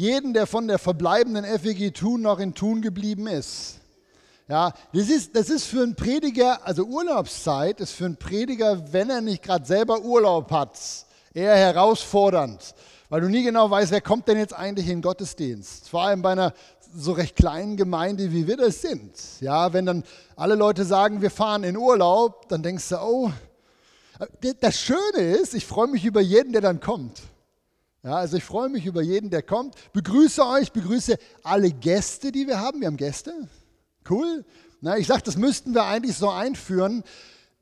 jeden, 0.00 0.32
der 0.32 0.46
von 0.46 0.66
der 0.66 0.78
verbleibenden 0.78 1.44
FEG 1.44 1.92
Thun 1.92 2.22
noch 2.22 2.38
in 2.38 2.54
Thun 2.54 2.80
geblieben 2.80 3.26
ist. 3.26 3.80
Ja, 4.48 4.72
das 4.94 5.10
ist, 5.10 5.36
das 5.36 5.50
ist 5.50 5.66
für 5.66 5.82
einen 5.82 5.94
Prediger, 5.94 6.66
also 6.66 6.84
Urlaubszeit 6.84 7.80
ist 7.80 7.92
für 7.92 8.06
einen 8.06 8.16
Prediger, 8.16 8.92
wenn 8.92 9.10
er 9.10 9.20
nicht 9.20 9.42
gerade 9.42 9.64
selber 9.64 10.00
Urlaub 10.00 10.50
hat, 10.50 10.78
eher 11.34 11.54
herausfordernd, 11.54 12.74
weil 13.10 13.20
du 13.20 13.28
nie 13.28 13.42
genau 13.42 13.70
weißt, 13.70 13.92
wer 13.92 14.00
kommt 14.00 14.26
denn 14.26 14.38
jetzt 14.38 14.54
eigentlich 14.54 14.86
in 14.86 14.96
den 14.96 15.02
Gottesdienst. 15.02 15.88
Vor 15.88 16.02
allem 16.02 16.22
bei 16.22 16.32
einer 16.32 16.54
so 16.92 17.12
recht 17.12 17.36
kleinen 17.36 17.76
Gemeinde, 17.76 18.32
wie 18.32 18.48
wir 18.48 18.56
das 18.56 18.80
sind. 18.80 19.12
Ja, 19.40 19.72
wenn 19.74 19.84
dann 19.86 20.02
alle 20.34 20.54
Leute 20.54 20.84
sagen, 20.84 21.20
wir 21.20 21.30
fahren 21.30 21.62
in 21.62 21.76
Urlaub, 21.76 22.48
dann 22.48 22.62
denkst 22.62 22.88
du, 22.88 22.96
oh, 22.96 23.30
das 24.60 24.80
Schöne 24.80 25.36
ist, 25.36 25.54
ich 25.54 25.66
freue 25.66 25.88
mich 25.88 26.04
über 26.06 26.22
jeden, 26.22 26.52
der 26.52 26.62
dann 26.62 26.80
kommt. 26.80 27.20
Ja, 28.02 28.16
also 28.16 28.38
ich 28.38 28.44
freue 28.44 28.70
mich 28.70 28.86
über 28.86 29.02
jeden, 29.02 29.28
der 29.28 29.42
kommt. 29.42 29.74
Begrüße 29.92 30.44
euch, 30.46 30.72
begrüße 30.72 31.18
alle 31.42 31.70
Gäste, 31.70 32.32
die 32.32 32.46
wir 32.46 32.58
haben. 32.58 32.80
Wir 32.80 32.86
haben 32.86 32.96
Gäste. 32.96 33.48
Cool. 34.08 34.44
Na, 34.80 34.96
ich 34.96 35.06
sage, 35.06 35.22
das 35.22 35.36
müssten 35.36 35.74
wir 35.74 35.84
eigentlich 35.84 36.16
so 36.16 36.30
einführen. 36.30 37.04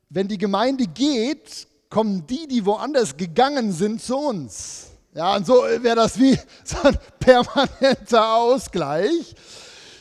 Wenn 0.08 0.28
die 0.28 0.38
Gemeinde 0.38 0.86
geht, 0.86 1.66
kommen 1.90 2.26
die, 2.26 2.46
die 2.46 2.64
woanders 2.64 3.16
gegangen 3.16 3.72
sind, 3.72 4.00
zu 4.00 4.16
uns. 4.16 4.90
Ja, 5.14 5.34
und 5.34 5.44
so 5.44 5.54
wäre 5.54 5.96
das 5.96 6.18
wie 6.18 6.38
so 6.64 6.76
ein 6.82 6.96
permanenter 7.18 8.36
Ausgleich. 8.36 9.34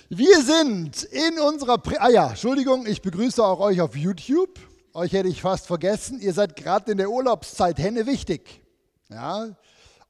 Wir 0.10 0.42
sind 0.44 1.04
in 1.04 1.40
unserer, 1.40 1.80
Pre 1.80 2.00
ah 2.00 2.10
ja, 2.10 2.30
Entschuldigung, 2.30 2.86
ich 2.86 3.02
begrüße 3.02 3.44
auch 3.44 3.60
euch 3.60 3.82
auf 3.82 3.96
YouTube. 3.96 4.60
Euch 4.94 5.14
hätte 5.14 5.30
ich 5.30 5.42
fast 5.42 5.66
vergessen. 5.66 6.22
Ihr 6.22 6.34
seid 6.34 6.56
gerade 6.56 6.92
in 6.92 6.98
der 6.98 7.10
Urlaubszeit 7.10 7.80
Henne 7.80 8.06
wichtig. 8.06 8.62
Ja, 9.10 9.50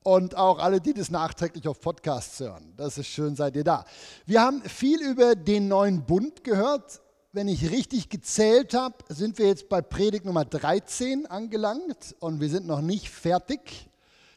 und 0.08 0.38
auch 0.38 0.60
alle, 0.60 0.80
die 0.80 0.94
das 0.94 1.12
nachträglich 1.12 1.68
auf 1.68 1.82
Podcasts 1.82 2.40
hören. 2.40 2.74
Das 2.78 2.98
ist 2.98 3.08
schön, 3.08 3.36
seid 3.36 3.58
ihr 3.58 3.66
da. 3.66 3.84
Wir 4.26 4.40
haben 4.42 4.62
viel 4.62 5.02
über 5.02 5.36
den 5.36 5.68
neuen 5.68 6.06
Bund 6.06 6.46
gehört. 6.46 7.02
Wenn 7.34 7.50
ich 7.50 7.70
richtig 7.72 8.08
gezählt 8.08 8.74
habe, 8.74 8.96
sind 9.10 9.38
wir 9.38 9.48
jetzt 9.48 9.68
bei 9.68 9.82
Predigt 9.82 10.24
Nummer 10.24 10.46
13 10.46 11.26
angelangt 11.26 12.16
und 12.22 12.40
wir 12.40 12.48
sind 12.48 12.66
noch 12.66 12.80
nicht 12.80 13.10
fertig. 13.10 13.90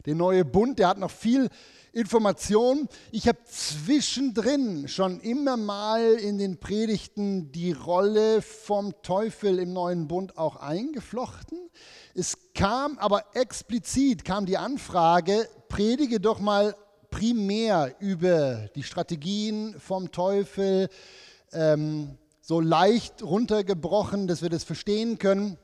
Der 0.07 0.17
neue 0.17 0.45
Bund, 0.45 0.81
der 0.81 0.89
hat 0.89 0.98
noch 0.98 1.13
viel 1.13 1.48
Information. 1.93 2.89
Ich 3.13 3.29
habe 3.29 3.39
zwischendrin 3.45 4.89
schon 4.89 5.21
immer 5.21 5.57
mal 5.57 6.15
in 6.15 6.39
den 6.39 6.59
Predigten 6.59 7.53
die 7.53 7.71
Rolle 7.71 8.43
vom 8.43 8.93
Teufel 9.03 9.61
im 9.61 9.73
neuen 9.73 10.09
Bund 10.09 10.37
auch 10.37 10.57
eingeflochten. 10.57 11.71
Es 12.15 12.37
kam 12.55 12.98
aber 12.98 13.25
explizit 13.35 14.25
kam 14.25 14.47
die 14.47 14.59
Anfrage, 14.59 15.48
predige 15.70 16.20
doch 16.20 16.41
mal 16.41 16.75
primär 17.11 17.95
über 18.01 18.69
die 18.75 18.83
Strategien 18.83 19.75
vom 19.79 20.13
Teufel, 20.13 20.91
ähm, 21.53 22.19
so 22.42 22.61
leicht 22.61 23.23
runtergebrochen, 23.23 24.27
dass 24.27 24.42
wir 24.42 24.51
das 24.51 24.64
verstehen 24.64 25.19
können. 25.19 25.57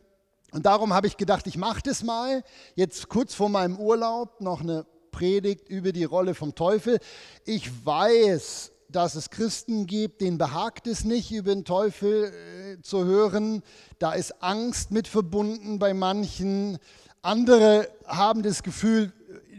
Und 0.53 0.65
darum 0.65 0.95
habe 0.95 1.09
ich 1.09 1.16
gedacht, 1.16 1.47
ich 1.47 1.59
mache 1.59 1.83
das 1.84 2.03
mal. 2.03 2.43
Jetzt 2.77 3.09
kurz 3.09 3.34
vor 3.34 3.49
meinem 3.49 3.78
Urlaub 3.78 4.41
noch 4.41 4.61
eine 4.61 4.87
Predigt 5.11 5.69
über 5.69 5.93
die 5.93 6.05
Rolle 6.05 6.34
vom 6.34 6.55
Teufel. 6.55 6.99
Ich 7.45 7.71
weiß, 7.84 8.72
dass 8.89 9.16
es 9.16 9.31
Christen 9.31 9.87
gibt, 9.87 10.21
denen 10.21 10.39
behagt 10.39 10.87
es 10.87 11.05
nicht, 11.05 11.33
über 11.33 11.53
den 11.53 11.65
Teufel 11.65 12.33
äh, 12.78 12.81
zu 12.83 13.05
hören. 13.05 13.62
Da 13.99 14.12
ist 14.12 14.43
Angst 14.43 14.93
mit 14.93 15.09
verbunden 15.09 15.81
bei 15.81 15.95
manchen. 15.95 16.78
Andere 17.22 17.89
haben 18.06 18.45
das 18.45 18.62
Gefühl, 18.62 19.12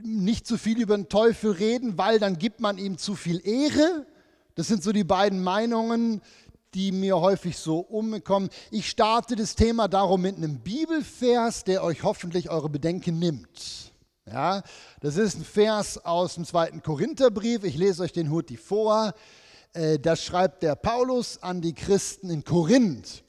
nicht 0.04 0.48
zu 0.48 0.58
viel 0.58 0.82
über 0.82 0.96
den 0.96 1.10
Teufel 1.10 1.52
reden, 1.52 1.98
weil 1.98 2.20
dann 2.20 2.38
gibt 2.38 2.60
man 2.60 2.78
ihm 2.78 2.98
zu 2.98 3.16
viel 3.16 3.46
Ehre. 3.48 4.06
Das 4.56 4.68
sind 4.68 4.84
so 4.84 4.92
die 4.92 5.04
beiden 5.04 5.44
Meinungen, 5.44 6.22
die 6.74 6.92
mir 6.92 7.20
häufig 7.20 7.58
so 7.58 7.80
umkommen. 7.80 8.50
Ich 8.72 8.90
starte 8.90 9.36
das 9.36 9.56
Thema 9.56 9.88
darum 9.88 10.22
mit 10.22 10.38
einem 10.38 10.60
Bibelvers, 10.60 11.64
der 11.64 11.84
euch 11.84 12.04
hoffentlich 12.04 12.50
eure 12.50 12.70
Bedenken 12.70 13.20
nimmt. 13.20 13.94
Ja, 14.26 14.62
das 15.00 15.16
ist 15.16 15.38
ein 15.38 15.46
Vers 15.46 16.04
aus 16.04 16.36
dem 16.36 16.46
zweiten 16.46 16.84
Korintherbrief. 16.84 17.64
Ich 17.64 17.78
lese 17.78 18.04
euch 18.04 18.12
den 18.12 18.30
Huti 18.30 18.58
vor. 18.58 19.14
Äh, 19.74 20.00
das 20.00 20.24
schreibt 20.24 20.64
der 20.64 20.76
Paulus 20.76 21.42
an 21.42 21.62
die 21.62 21.74
Christen 21.74 22.30
in 22.30 22.44
Korinth. 22.44 23.24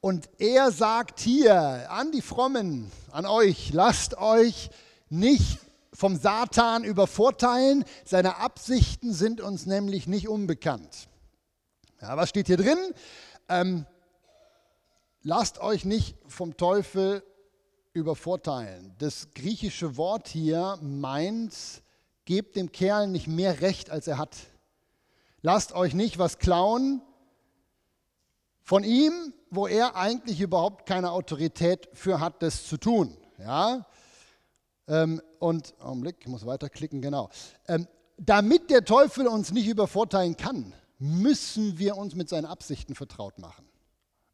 Und 0.00 0.28
er 0.38 0.70
sagt 0.70 1.20
hier 1.20 1.90
an 1.90 2.12
die 2.12 2.22
Frommen, 2.22 2.90
an 3.12 3.24
euch, 3.24 3.72
lasst 3.72 4.18
euch 4.18 4.68
nicht 5.08 5.58
vom 5.92 6.16
Satan 6.16 6.84
übervorteilen. 6.84 7.84
Seine 8.04 8.36
Absichten 8.36 9.12
sind 9.12 9.40
uns 9.40 9.66
nämlich 9.66 10.06
nicht 10.06 10.28
unbekannt. 10.28 11.08
Ja, 12.00 12.16
was 12.16 12.30
steht 12.30 12.46
hier 12.46 12.56
drin? 12.56 12.78
Ähm, 13.48 13.86
lasst 15.22 15.60
euch 15.60 15.84
nicht 15.84 16.16
vom 16.26 16.56
Teufel 16.56 17.22
übervorteilen. 17.92 18.94
Das 18.98 19.28
griechische 19.34 19.96
Wort 19.96 20.28
hier 20.28 20.78
meint, 20.80 21.54
gebt 22.24 22.56
dem 22.56 22.72
Kerl 22.72 23.08
nicht 23.08 23.28
mehr 23.28 23.60
Recht, 23.60 23.90
als 23.90 24.06
er 24.06 24.18
hat. 24.18 24.36
Lasst 25.42 25.72
euch 25.72 25.92
nicht 25.92 26.18
was 26.18 26.38
klauen 26.38 27.02
von 28.62 28.84
ihm, 28.84 29.34
wo 29.50 29.66
er 29.66 29.96
eigentlich 29.96 30.40
überhaupt 30.40 30.86
keine 30.86 31.10
Autorität 31.10 31.88
für 31.92 32.20
hat, 32.20 32.42
das 32.42 32.64
zu 32.66 32.78
tun. 32.78 33.16
Ja? 33.38 33.86
Ähm, 34.88 35.20
und, 35.38 35.74
Augenblick, 35.80 36.16
ich 36.20 36.28
muss 36.28 36.46
weiterklicken, 36.46 37.00
genau. 37.00 37.30
Ähm, 37.68 37.86
damit 38.16 38.70
der 38.70 38.84
Teufel 38.84 39.26
uns 39.26 39.52
nicht 39.52 39.66
übervorteilen 39.66 40.36
kann, 40.36 40.72
müssen 40.98 41.78
wir 41.78 41.96
uns 41.96 42.14
mit 42.14 42.28
seinen 42.28 42.46
Absichten 42.46 42.94
vertraut 42.94 43.38
machen. 43.38 43.66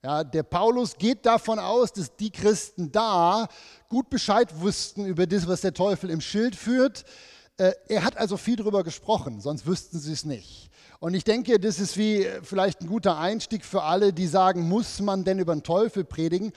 Ja, 0.05 0.23
der 0.23 0.45
Paulus 0.45 0.97
geht 0.97 1.27
davon 1.27 1.59
aus, 1.59 1.93
dass 1.93 2.15
die 2.15 2.31
Christen 2.31 2.93
da 2.93 3.49
gut 3.89 4.11
Bescheid 4.11 4.61
wussten 4.61 5.05
über 5.07 5.27
das, 5.27 5.49
was 5.49 5.63
der 5.63 5.75
Teufel 5.75 6.11
im 6.11 6.21
Schild 6.21 6.55
führt. 6.55 7.05
Äh, 7.57 7.73
er 7.89 8.05
hat 8.05 8.17
also 8.17 8.37
viel 8.37 8.57
darüber 8.57 8.85
gesprochen, 8.85 9.41
sonst 9.41 9.67
wüssten 9.67 9.99
sie 9.99 10.13
es 10.13 10.25
nicht. 10.25 10.71
Und 11.01 11.15
ich 11.15 11.25
denke, 11.25 11.59
das 11.59 11.81
ist 11.81 11.97
wie 11.97 12.25
äh, 12.25 12.43
vielleicht 12.43 12.81
ein 12.81 12.87
guter 12.87 13.19
Einstieg 13.19 13.65
für 13.65 13.83
alle, 13.83 14.13
die 14.13 14.29
sagen, 14.29 14.69
muss 14.69 15.01
man 15.01 15.25
denn 15.25 15.41
über 15.41 15.55
den 15.55 15.65
Teufel 15.65 16.05
predigen? 16.05 16.53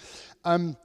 Ähm, 0.46 0.76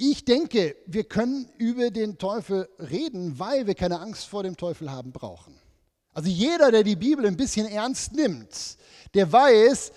ich 0.00 0.24
denke, 0.24 0.76
wir 0.86 1.04
können 1.04 1.50
über 1.58 1.90
den 1.90 2.16
Teufel 2.16 2.68
reden, 2.78 3.38
weil 3.38 3.66
wir 3.66 3.74
keine 3.74 4.00
Angst 4.00 4.24
vor 4.24 4.42
dem 4.42 4.56
Teufel 4.56 4.90
haben 4.90 5.12
brauchen. 5.12 5.54
Also 6.14 6.30
jeder, 6.30 6.70
der 6.70 6.82
die 6.82 6.96
Bibel 6.96 7.26
ein 7.26 7.36
bisschen 7.36 7.66
ernst 7.66 8.14
nimmt, 8.14 8.78
der 9.12 9.30
weiß, 9.30 9.92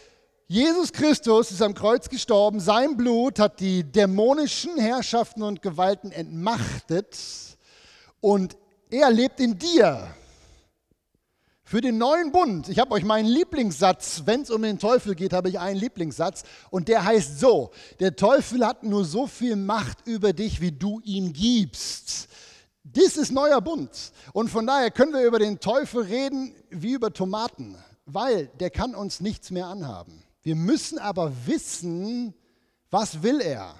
Jesus 0.48 0.92
Christus 0.92 1.52
ist 1.52 1.62
am 1.62 1.74
Kreuz 1.74 2.10
gestorben, 2.10 2.60
sein 2.60 2.98
Blut 2.98 3.40
hat 3.40 3.62
die 3.62 3.84
dämonischen 3.84 4.78
Herrschaften 4.78 5.42
und 5.42 5.62
Gewalten 5.62 6.12
entmachtet 6.12 7.18
und 8.20 8.58
er 8.90 9.10
lebt 9.10 9.40
in 9.40 9.58
dir. 9.58 10.14
Für 11.66 11.80
den 11.80 11.98
neuen 11.98 12.32
Bund, 12.32 12.68
ich 12.68 12.80
habe 12.80 12.92
euch 12.92 13.06
meinen 13.06 13.28
Lieblingssatz, 13.28 14.24
wenn 14.26 14.42
es 14.42 14.50
um 14.50 14.62
den 14.62 14.80
Teufel 14.80 15.16
geht, 15.16 15.32
habe 15.32 15.48
ich 15.48 15.60
einen 15.60 15.80
Lieblingssatz 15.80 16.44
und 16.70 16.90
der 16.90 17.06
heißt 17.06 17.40
so, 17.40 17.72
der 18.02 18.16
Teufel 18.16 18.66
hat 18.66 18.84
nur 18.84 19.06
so 19.06 19.28
viel 19.28 19.56
Macht 19.56 20.06
über 20.06 20.34
dich, 20.34 20.60
wie 20.60 20.74
du 20.74 21.00
ihm 21.06 21.32
gibst. 21.32 22.28
Dies 22.84 23.16
ist 23.16 23.32
neuer 23.32 23.62
Bund 23.62 23.90
und 24.34 24.50
von 24.50 24.68
daher 24.68 24.92
können 24.92 25.14
wir 25.14 25.24
über 25.24 25.40
den 25.40 25.62
Teufel 25.62 26.04
reden 26.04 26.54
wie 26.70 26.94
über 26.94 27.14
Tomaten, 27.14 27.78
weil 28.06 28.48
der 28.60 28.70
kann 28.70 28.94
uns 28.94 29.22
nichts 29.22 29.50
mehr 29.50 29.68
anhaben. 29.68 30.22
Wir 30.42 30.56
müssen 30.56 31.00
aber 31.00 31.32
wissen, 31.46 32.34
was 32.92 33.24
will 33.24 33.40
er. 33.40 33.74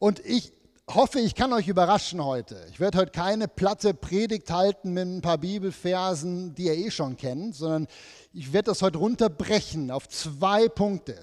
Und 0.00 0.18
ich 0.26 0.52
hoffe, 0.88 1.20
ich 1.20 1.34
kann 1.34 1.52
euch 1.52 1.68
überraschen 1.68 2.24
heute. 2.24 2.64
Ich 2.70 2.80
werde 2.80 2.98
heute 2.98 3.12
keine 3.12 3.48
platte 3.48 3.94
Predigt 3.94 4.50
halten 4.50 4.92
mit 4.92 5.06
ein 5.06 5.20
paar 5.20 5.38
Bibelversen, 5.38 6.54
die 6.54 6.64
ihr 6.64 6.76
eh 6.76 6.90
schon 6.90 7.16
kennt, 7.16 7.54
sondern 7.54 7.86
ich 8.32 8.52
werde 8.52 8.70
das 8.70 8.82
heute 8.82 8.98
runterbrechen 8.98 9.90
auf 9.90 10.08
zwei 10.08 10.68
Punkte. 10.68 11.16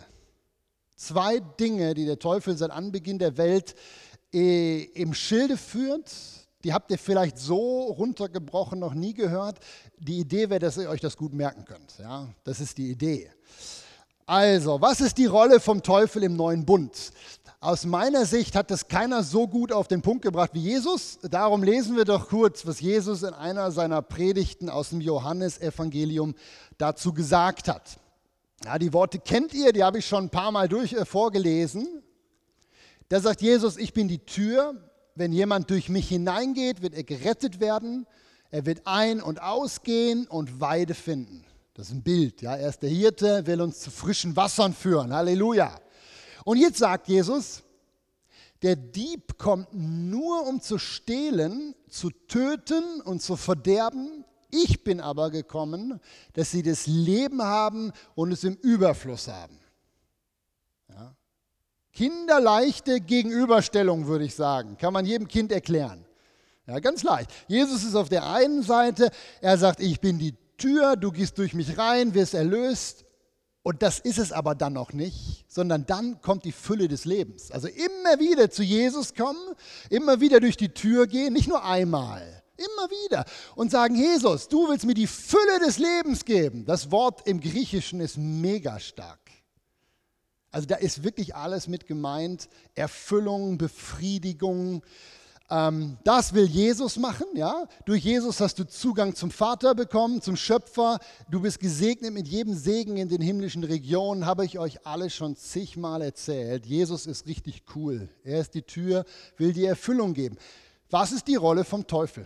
Zwei 0.96 1.40
Dinge, 1.40 1.94
die 1.94 2.06
der 2.06 2.20
Teufel 2.20 2.58
seit 2.58 2.72
Anbeginn 2.72 3.20
der 3.20 3.38
Welt 3.38 3.76
äh, 4.34 4.84
im 4.84 5.14
Schilde 5.14 5.58
führt, 5.58 6.12
Die 6.66 6.74
habt 6.74 6.92
ihr 6.92 6.98
vielleicht 6.98 7.38
so 7.38 7.84
runtergebrochen 7.86 8.80
noch 8.80 8.94
nie 8.94 9.14
gehört. 9.14 9.60
Die 9.98 10.20
Idee 10.20 10.50
wäre, 10.50 10.60
dass 10.60 10.76
ihr 10.76 10.90
euch 10.90 11.00
das 11.00 11.16
gut 11.16 11.34
merken 11.34 11.64
könnt. 11.64 11.98
Ja, 12.00 12.28
das 12.44 12.60
ist 12.60 12.78
die 12.78 12.92
Idee. 12.92 13.32
Also, 14.26 14.80
was 14.82 15.00
ist 15.00 15.18
die 15.18 15.26
Rolle 15.26 15.60
vom 15.60 15.82
Teufel 15.82 16.22
im 16.24 16.36
neuen 16.36 16.66
Bund? 16.66 17.12
Aus 17.62 17.86
meiner 17.86 18.26
Sicht 18.26 18.56
hat 18.56 18.72
das 18.72 18.88
keiner 18.88 19.22
so 19.22 19.46
gut 19.46 19.74
auf 19.74 19.90
den 19.90 20.02
Punkt 20.02 20.22
gebracht 20.22 20.52
wie 20.54 20.62
Jesus. 20.62 21.20
Darum 21.30 21.62
lesen 21.62 21.98
wir 21.98 22.06
doch 22.06 22.30
kurz, 22.30 22.66
was 22.66 22.80
Jesus 22.80 23.22
in 23.22 23.34
einer 23.34 23.72
seiner 23.72 24.02
Predigten 24.02 24.70
aus 24.70 24.92
dem 24.92 25.02
Johannesevangelium 25.02 26.36
dazu 26.78 27.12
gesagt 27.14 27.68
hat. 27.68 28.00
Ja, 28.64 28.80
die 28.80 28.94
Worte 28.94 29.20
kennt 29.20 29.54
ihr, 29.54 29.74
die 29.74 29.84
habe 29.84 30.00
ich 30.00 30.06
schon 30.06 30.26
ein 30.26 30.30
paar 30.30 30.52
Mal 30.52 30.70
durch 30.70 30.94
äh, 30.94 31.04
vorgelesen. 31.04 32.02
Da 33.10 33.20
sagt 33.20 33.42
Jesus, 33.42 33.76
ich 33.76 33.94
bin 33.94 34.08
die 34.08 34.26
Tür. 34.26 34.76
Wenn 35.16 35.34
jemand 35.34 35.70
durch 35.70 35.90
mich 35.90 36.08
hineingeht, 36.08 36.82
wird 36.82 36.94
er 36.94 37.04
gerettet 37.04 37.60
werden. 37.60 38.08
Er 38.52 38.66
wird 38.66 38.88
ein- 38.88 39.22
und 39.22 39.42
ausgehen 39.42 40.28
und 40.28 40.62
Weide 40.62 40.94
finden. 40.94 41.44
Das 41.74 41.88
ist 41.88 41.94
ein 41.94 42.04
Bild. 42.04 42.42
Ja? 42.42 42.56
Er 42.56 42.70
ist 42.70 42.84
der 42.84 42.90
Hirte, 42.90 43.46
will 43.48 43.60
uns 43.60 43.82
zu 43.82 43.92
frischen 43.92 44.38
Wassern 44.38 44.74
führen. 44.74 45.14
Halleluja. 45.14 45.76
Und 46.46 46.58
jetzt 46.58 46.78
sagt 46.78 47.08
Jesus, 47.08 47.64
der 48.62 48.76
Dieb 48.76 49.38
kommt 49.38 49.70
nur, 49.74 50.46
um 50.46 50.62
zu 50.62 50.78
stehlen, 50.78 51.76
zu 51.90 52.10
töten 52.28 53.02
und 53.02 53.22
zu 53.22 53.36
verderben. 53.36 54.26
Ich 54.52 54.84
bin 54.84 55.00
aber 55.00 55.30
gekommen, 55.30 56.00
dass 56.34 56.52
sie 56.52 56.64
das 56.64 56.88
Leben 56.88 57.42
haben 57.42 57.94
und 58.16 58.32
es 58.32 58.44
im 58.44 58.56
Überfluss 58.56 59.28
haben. 59.28 59.60
Ja. 60.90 61.16
Kinderleichte 61.94 63.00
Gegenüberstellung, 63.00 64.08
würde 64.08 64.26
ich 64.26 64.36
sagen. 64.36 64.78
Kann 64.78 64.94
man 64.94 65.06
jedem 65.06 65.28
Kind 65.28 65.52
erklären. 65.52 66.06
Ja, 66.68 66.80
ganz 66.80 67.04
leicht. 67.04 67.32
Jesus 67.48 67.84
ist 67.84 67.96
auf 67.96 68.10
der 68.10 68.30
einen 68.30 68.62
Seite, 68.62 69.10
er 69.42 69.58
sagt, 69.58 69.80
ich 69.80 70.00
bin 70.00 70.20
die 70.20 70.36
Tür, 70.58 70.98
du 70.98 71.12
gehst 71.12 71.38
durch 71.38 71.54
mich 71.54 71.78
rein, 71.78 72.14
wirst 72.14 72.34
erlöst. 72.34 73.06
Und 73.62 73.82
das 73.82 74.00
ist 74.00 74.18
es 74.18 74.32
aber 74.32 74.56
dann 74.56 74.74
noch 74.74 74.94
nicht, 74.94 75.46
sondern 75.48 75.86
dann 75.86 76.22
kommt 76.22 76.46
die 76.46 76.52
Fülle 76.52 76.88
des 76.88 77.06
Lebens. 77.06 77.52
Also 77.52 77.68
immer 77.68 78.20
wieder 78.20 78.50
zu 78.50 78.64
Jesus 78.64 79.14
kommen, 79.14 79.40
immer 79.90 80.22
wieder 80.22 80.40
durch 80.40 80.56
die 80.56 80.70
Tür 80.70 81.08
gehen, 81.08 81.34
nicht 81.34 81.50
nur 81.50 81.64
einmal. 81.64 82.44
Immer 82.56 82.90
wieder. 82.90 83.26
Und 83.56 83.72
sagen, 83.72 83.96
Jesus, 83.96 84.48
du 84.48 84.68
willst 84.68 84.86
mir 84.86 84.94
die 84.94 85.08
Fülle 85.08 85.60
des 85.66 85.78
Lebens 85.78 86.26
geben. 86.26 86.66
Das 86.66 86.92
Wort 86.92 87.26
im 87.28 87.40
Griechischen 87.40 88.02
ist 88.02 88.18
mega 88.18 88.80
stark. 88.80 89.20
Also 90.52 90.68
da 90.68 90.76
ist 90.76 91.04
wirklich 91.04 91.36
alles 91.36 91.68
mit 91.68 91.86
gemeint. 91.86 92.50
Erfüllung, 92.76 93.58
Befriedigung. 93.58 94.84
Ähm, 95.52 95.98
das 96.04 96.34
will 96.34 96.46
Jesus 96.46 96.98
machen. 96.98 97.26
Ja? 97.34 97.68
Durch 97.86 98.04
Jesus 98.04 98.40
hast 98.40 98.60
du 98.60 98.68
Zugang 98.68 99.16
zum 99.16 99.32
Vater 99.32 99.74
bekommen, 99.74 100.22
zum 100.22 100.36
Schöpfer. 100.36 101.00
Du 101.30 101.42
bist 101.42 101.60
gesegnet 101.60 102.14
mit 102.14 102.28
jedem 102.28 102.54
Segen 102.54 102.98
in 102.98 103.10
den 103.10 103.22
himmlischen 103.22 103.64
Regionen. 103.64 104.26
Habe 104.26 104.46
ich 104.46 104.60
euch 104.60 104.86
alle 104.86 105.10
schon 105.10 105.36
zigmal 105.36 106.02
erzählt. 106.02 106.66
Jesus 106.66 107.08
ist 107.08 107.26
richtig 107.26 107.64
cool. 107.76 108.10
Er 108.24 108.42
ist 108.42 108.54
die 108.54 108.62
Tür, 108.62 109.06
will 109.38 109.54
die 109.54 109.66
Erfüllung 109.66 110.14
geben. 110.14 110.38
Was 110.92 111.12
ist 111.12 111.28
die 111.28 111.36
Rolle 111.36 111.64
vom 111.64 111.88
Teufel? 111.88 112.26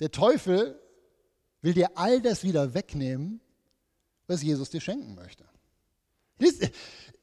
Der 0.00 0.10
Teufel 0.10 0.78
will 1.62 1.72
dir 1.72 1.90
all 1.94 2.20
das 2.20 2.42
wieder 2.44 2.74
wegnehmen, 2.74 3.40
was 4.26 4.42
Jesus 4.42 4.68
dir 4.68 4.80
schenken 4.80 5.14
möchte. 5.14 5.44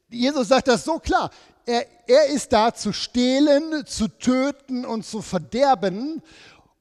Jesus 0.09 0.47
sagt 0.47 0.67
das 0.67 0.83
so 0.83 0.99
klar. 0.99 1.29
Er, 1.65 1.85
er 2.07 2.27
ist 2.27 2.51
da 2.51 2.73
zu 2.73 2.91
stehlen, 2.91 3.85
zu 3.85 4.07
töten 4.07 4.85
und 4.85 5.05
zu 5.05 5.21
verderben. 5.21 6.21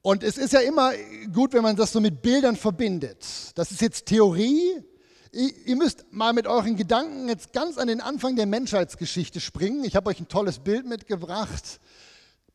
Und 0.01 0.23
es 0.23 0.37
ist 0.37 0.51
ja 0.51 0.59
immer 0.59 0.91
gut, 1.33 1.53
wenn 1.53 1.63
man 1.63 1.77
das 1.77 1.93
so 1.93 2.01
mit 2.01 2.21
Bildern 2.21 2.57
verbindet. 2.57 3.25
Das 3.55 3.71
ist 3.71 3.81
jetzt 3.81 4.05
Theorie. 4.05 4.83
Ihr 5.31 5.75
müsst 5.77 6.05
mal 6.11 6.33
mit 6.33 6.45
euren 6.45 6.75
Gedanken 6.75 7.29
jetzt 7.29 7.53
ganz 7.53 7.77
an 7.77 7.87
den 7.87 8.01
Anfang 8.01 8.35
der 8.35 8.45
Menschheitsgeschichte 8.45 9.39
springen. 9.39 9.85
Ich 9.85 9.95
habe 9.95 10.09
euch 10.09 10.19
ein 10.19 10.27
tolles 10.27 10.59
Bild 10.59 10.85
mitgebracht. 10.85 11.79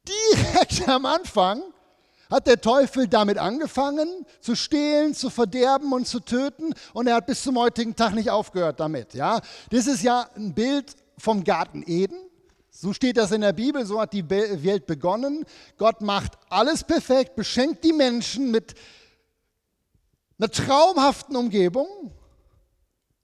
Direkt 0.07 0.89
am 0.89 1.07
Anfang 1.07 1.63
hat 2.31 2.47
der 2.47 2.61
Teufel 2.61 3.09
damit 3.09 3.39
angefangen, 3.39 4.27
zu 4.41 4.55
stehlen, 4.55 5.15
zu 5.15 5.31
verderben 5.31 5.93
und 5.93 6.07
zu 6.07 6.21
töten. 6.21 6.75
Und 6.93 7.07
er 7.07 7.17
hat 7.17 7.27
bis 7.27 7.43
zum 7.43 7.59
heutigen 7.59 7.97
Tag 7.97 8.15
nicht 8.15 8.31
aufgehört 8.31 8.79
damit. 8.81 9.15
Ja? 9.15 9.41
Das 9.71 9.87
ist 9.87 10.03
ja 10.03 10.29
ein 10.37 10.55
Bild 10.55 10.95
vom 11.19 11.45
Garten 11.45 11.85
Eden. 11.87 12.19
So 12.71 12.93
steht 12.93 13.17
das 13.17 13.33
in 13.33 13.41
der 13.41 13.53
Bibel, 13.53 13.85
so 13.87 14.01
hat 14.01 14.13
die 14.13 14.29
Welt 14.31 14.87
begonnen. 14.87 15.45
Gott 15.77 16.01
macht 16.01 16.39
alles 16.49 16.85
perfekt, 16.85 17.35
beschenkt 17.35 17.85
die 17.85 17.93
Menschen 17.93 18.51
mit 18.51 18.75
einer 20.39 20.51
traumhaften 20.51 21.35
Umgebung. 21.37 21.87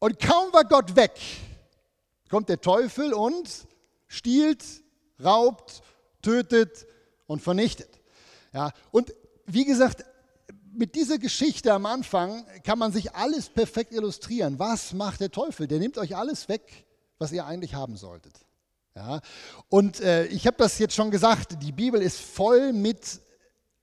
Und 0.01 0.19
kaum 0.19 0.53
war 0.53 0.65
Gott 0.65 0.97
weg, 0.97 1.13
kommt 2.29 2.49
der 2.49 2.61
Teufel 2.61 3.13
und 3.15 3.49
stiehlt, 4.07 4.65
raubt, 5.23 5.83
tötet 6.21 6.87
und 7.27 7.41
vernichtet. 7.41 7.89
Ja, 8.53 8.73
und 8.91 9.15
wie 9.47 9.65
gesagt, 9.65 10.05
mit 10.73 10.95
dieser 10.95 11.19
Geschichte 11.19 11.73
am 11.73 11.87
Anfang 11.87 12.45
kann 12.65 12.79
man 12.79 12.93
sich 12.93 13.15
alles 13.15 13.49
perfekt 13.49 13.93
illustrieren. 13.93 14.59
Was 14.59 14.93
macht 14.93 15.21
der 15.21 15.31
Teufel? 15.31 15.69
Der 15.69 15.79
nimmt 15.79 15.99
euch 15.99 16.17
alles 16.17 16.49
weg, 16.49 16.85
was 17.19 17.33
ihr 17.33 17.47
eigentlich 17.47 17.75
haben 17.75 17.97
solltet. 17.97 18.35
Ja, 18.95 19.21
und 19.69 20.01
äh, 20.01 20.27
ich 20.27 20.47
habe 20.47 20.57
das 20.57 20.79
jetzt 20.79 20.95
schon 20.95 21.11
gesagt, 21.11 21.61
die 21.63 21.73
Bibel 21.73 22.01
ist 22.01 22.21
voll 22.21 22.73
mit 22.73 23.21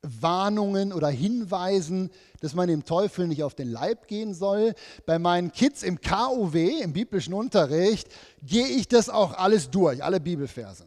Warnungen 0.02 0.94
oder 0.94 1.10
Hinweisen, 1.10 2.10
dass 2.40 2.56
man 2.56 2.68
dem 2.68 2.86
Teufel 2.86 3.28
nicht 3.28 3.44
auf 3.44 3.54
den 3.54 3.70
Leib 3.70 4.08
gehen 4.08 4.34
soll. 4.34 4.74
Bei 5.06 5.20
meinen 5.20 5.52
Kids 5.52 5.84
im 5.84 6.00
KUW, 6.02 6.82
im 6.82 6.94
biblischen 6.94 7.34
Unterricht, 7.34 8.08
gehe 8.42 8.68
ich 8.68 8.88
das 8.88 9.10
auch 9.10 9.34
alles 9.34 9.70
durch, 9.70 10.04
alle 10.04 10.20
Bibelverse. 10.20 10.86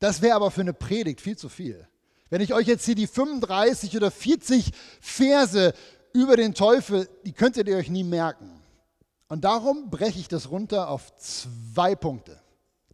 Das 0.00 0.20
wäre 0.20 0.34
aber 0.34 0.50
für 0.50 0.60
eine 0.60 0.74
Predigt 0.74 1.20
viel 1.20 1.38
zu 1.38 1.48
viel. 1.48 1.86
Wenn 2.30 2.40
ich 2.40 2.52
euch 2.52 2.66
jetzt 2.66 2.84
hier 2.84 2.94
die 2.94 3.06
35 3.06 3.96
oder 3.96 4.10
40 4.10 4.72
Verse 5.00 5.72
über 6.12 6.36
den 6.36 6.52
Teufel, 6.52 7.08
die 7.24 7.32
könntet 7.32 7.68
ihr 7.68 7.76
euch 7.76 7.90
nie 7.90 8.04
merken. 8.04 8.50
Und 9.28 9.44
darum 9.44 9.90
breche 9.90 10.18
ich 10.18 10.28
das 10.28 10.50
runter 10.50 10.88
auf 10.88 11.14
zwei 11.16 11.94
Punkte. 11.94 12.40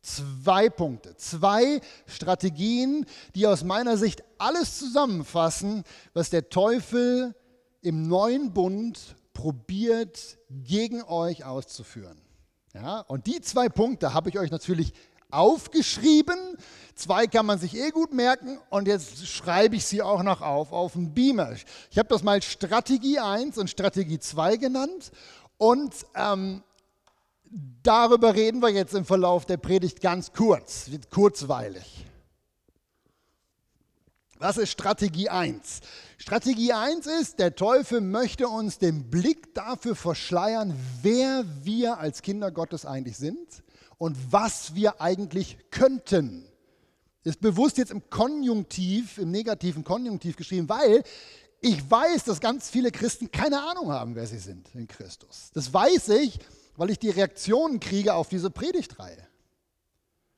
Zwei 0.03 0.71
Punkte, 0.71 1.15
zwei 1.17 1.81
Strategien, 2.07 3.05
die 3.35 3.47
aus 3.47 3.65
meiner 3.65 3.99
Sicht 3.99 4.23
alles 4.39 4.79
zusammenfassen, 4.79 5.85
was 6.15 6.31
der 6.31 6.49
Teufel 6.49 7.35
im 7.83 8.09
neuen 8.09 8.55
Bund 8.55 9.15
probiert, 9.35 10.39
gegen 10.49 11.03
euch 11.03 11.45
auszuführen. 11.45 12.19
Ja, 12.73 13.01
und 13.01 13.27
die 13.27 13.41
zwei 13.43 13.69
Punkte 13.69 14.15
habe 14.15 14.31
ich 14.31 14.39
euch 14.39 14.51
natürlich 14.51 14.95
aufgeschrieben. 15.31 16.57
Zwei 16.95 17.27
kann 17.27 17.47
man 17.47 17.59
sich 17.59 17.77
eh 17.77 17.91
gut 17.91 18.13
merken 18.13 18.59
und 18.69 18.89
jetzt 18.89 19.27
schreibe 19.27 19.77
ich 19.77 19.87
sie 19.87 20.03
auch 20.03 20.23
noch 20.23 20.41
auf 20.41 20.73
auf 20.73 20.93
dem 20.93 21.15
Beamer. 21.15 21.53
Ich 21.91 21.99
habe 21.99 22.09
das 22.09 22.23
mal 22.23 22.43
Strategie 22.43 23.19
1 23.19 23.59
und 23.59 23.71
Strategie 23.71 24.19
2 24.19 24.57
genannt 24.57 25.11
und 25.61 25.95
ähm, 26.15 26.63
darüber 27.83 28.35
reden 28.35 28.63
wir 28.63 28.71
jetzt 28.71 28.95
im 28.95 29.05
Verlauf 29.05 29.45
der 29.45 29.59
Predigt 29.59 30.01
ganz 30.01 30.33
kurz, 30.33 30.91
wird 30.91 31.11
kurzweilig. 31.11 32.07
Was 34.39 34.57
ist 34.57 34.71
Strategie 34.71 35.29
1? 35.29 35.83
Strategie 36.17 36.73
1 36.73 37.07
ist, 37.07 37.39
der 37.41 37.57
Teufel 37.57 38.01
möchte 38.01 38.49
uns 38.49 38.79
den 38.79 39.11
Blick 39.11 39.55
dafür 39.55 39.95
verschleiern, 39.95 40.75
wer 41.03 41.45
wir 41.63 41.99
als 41.99 42.23
Kinder 42.23 42.51
Gottes 42.51 42.87
eigentlich 42.87 43.19
sind 43.19 43.63
und 43.99 44.17
was 44.31 44.75
wir 44.75 45.03
eigentlich 45.03 45.59
könnten. 45.71 46.47
Ist 47.23 47.43
bewusst 47.43 47.77
jetzt 47.77 47.91
im 47.91 48.09
Konjunktiv, 48.09 49.19
im 49.19 49.31
negativen 49.31 49.85
Konjunktiv 49.85 50.37
geschrieben, 50.37 50.71
weil 50.71 51.03
ich 51.61 51.91
weiß, 51.91 52.25
dass 52.25 52.41
ganz 52.41 52.71
viele 52.71 52.91
Christen 52.91 53.31
keine 53.31 53.63
Ahnung 53.63 53.91
haben, 53.91 54.15
wer 54.15 54.27
sie 54.27 54.39
sind 54.39 54.69
in 54.75 54.89
Christus. 54.89 55.51
Das 55.53 55.73
weiß 55.73 56.09
ich, 56.11 56.39
weil 56.77 56.91
ich 56.91 56.99
die 56.99 57.11
Reaktionen 57.11 57.81
kriege 57.81 58.15
auf 58.15 58.29
diese 58.29 58.51
Predigtreihe. 58.51 59.27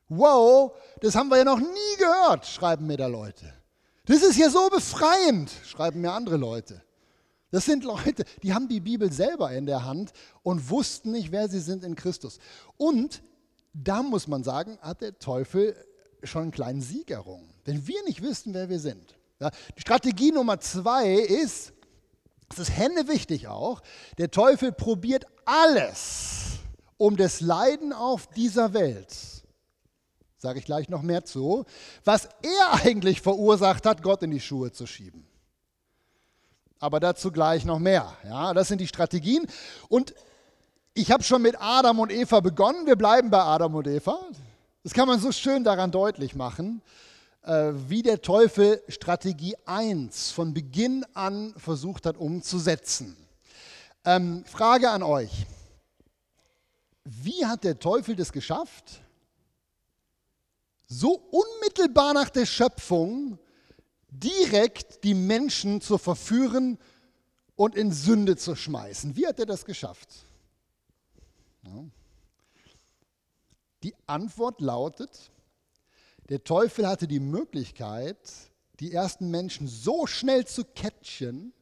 Wow, 0.08 0.72
das 1.00 1.14
haben 1.14 1.28
wir 1.28 1.38
ja 1.38 1.44
noch 1.44 1.60
nie 1.60 1.96
gehört, 1.98 2.46
schreiben 2.46 2.86
mir 2.86 2.96
da 2.96 3.06
Leute. 3.06 3.52
Das 4.04 4.22
ist 4.22 4.36
ja 4.36 4.50
so 4.50 4.68
befreiend, 4.68 5.50
schreiben 5.64 6.00
mir 6.00 6.12
andere 6.12 6.36
Leute. 6.36 6.82
Das 7.50 7.66
sind 7.66 7.84
Leute, 7.84 8.24
die 8.42 8.52
haben 8.52 8.66
die 8.66 8.80
Bibel 8.80 9.12
selber 9.12 9.52
in 9.52 9.66
der 9.66 9.84
Hand 9.84 10.12
und 10.42 10.70
wussten 10.70 11.12
nicht, 11.12 11.30
wer 11.30 11.48
sie 11.48 11.60
sind 11.60 11.84
in 11.84 11.94
Christus. 11.94 12.38
Und 12.76 13.22
da 13.72 14.02
muss 14.02 14.26
man 14.26 14.42
sagen, 14.42 14.78
hat 14.80 15.02
der 15.02 15.18
Teufel 15.18 15.76
schon 16.24 16.42
einen 16.42 16.50
kleinen 16.50 16.80
Sieg 16.80 17.10
errungen. 17.10 17.54
Wenn 17.64 17.86
wir 17.86 18.02
nicht 18.04 18.22
wissen, 18.22 18.54
wer 18.54 18.68
wir 18.68 18.80
sind. 18.80 19.14
Ja, 19.42 19.50
Strategie 19.76 20.30
Nummer 20.30 20.60
zwei 20.60 21.14
ist, 21.14 21.72
das 22.48 22.60
ist 22.60 22.70
Hände 22.70 23.08
wichtig 23.08 23.48
auch, 23.48 23.82
der 24.18 24.30
Teufel 24.30 24.70
probiert 24.70 25.26
alles, 25.44 26.60
um 26.96 27.16
das 27.16 27.40
Leiden 27.40 27.92
auf 27.92 28.28
dieser 28.28 28.72
Welt 28.72 29.08
sage 30.38 30.58
ich 30.58 30.64
gleich 30.64 30.88
noch 30.88 31.02
mehr 31.02 31.24
zu, 31.24 31.64
was 32.04 32.28
er 32.42 32.84
eigentlich 32.84 33.20
verursacht 33.20 33.86
hat, 33.86 34.02
Gott 34.02 34.24
in 34.24 34.32
die 34.32 34.40
Schuhe 34.40 34.72
zu 34.72 34.86
schieben. 34.86 35.24
Aber 36.80 36.98
dazu 36.98 37.30
gleich 37.30 37.64
noch 37.64 37.78
mehr. 37.78 38.12
Ja, 38.24 38.52
das 38.52 38.66
sind 38.66 38.80
die 38.80 38.88
Strategien. 38.88 39.46
Und 39.88 40.14
ich 40.94 41.12
habe 41.12 41.22
schon 41.22 41.42
mit 41.42 41.54
Adam 41.60 42.00
und 42.00 42.10
Eva 42.10 42.40
begonnen. 42.40 42.86
Wir 42.86 42.96
bleiben 42.96 43.30
bei 43.30 43.40
Adam 43.40 43.76
und 43.76 43.86
Eva. 43.86 44.18
Das 44.82 44.92
kann 44.92 45.06
man 45.06 45.20
so 45.20 45.30
schön 45.30 45.62
daran 45.62 45.92
deutlich 45.92 46.34
machen, 46.34 46.82
äh, 47.42 47.72
wie 47.88 48.02
der 48.02 48.22
Teufel 48.22 48.82
Strategie 48.88 49.56
1 49.66 50.30
von 50.30 50.54
Beginn 50.54 51.04
an 51.14 51.54
versucht 51.56 52.06
hat 52.06 52.16
umzusetzen. 52.16 53.16
Ähm, 54.04 54.44
Frage 54.44 54.90
an 54.90 55.02
euch. 55.02 55.46
Wie 57.04 57.44
hat 57.44 57.64
der 57.64 57.78
Teufel 57.78 58.14
das 58.14 58.32
geschafft, 58.32 59.02
so 60.86 61.14
unmittelbar 61.30 62.14
nach 62.14 62.30
der 62.30 62.46
Schöpfung 62.46 63.38
direkt 64.08 65.02
die 65.02 65.14
Menschen 65.14 65.80
zu 65.80 65.98
verführen 65.98 66.78
und 67.56 67.74
in 67.74 67.90
Sünde 67.90 68.36
zu 68.36 68.54
schmeißen? 68.54 69.16
Wie 69.16 69.26
hat 69.26 69.40
er 69.40 69.46
das 69.46 69.64
geschafft? 69.64 70.08
Ja. 71.64 71.84
Die 73.82 73.94
Antwort 74.06 74.60
lautet, 74.60 75.32
der 76.32 76.44
Teufel 76.44 76.88
hatte 76.88 77.06
die 77.06 77.20
Möglichkeit, 77.20 78.16
die 78.80 78.94
ersten 78.94 79.30
Menschen 79.30 79.68
so 79.68 80.06
schnell 80.06 80.46
zu 80.46 80.64
catchen, 80.64 81.52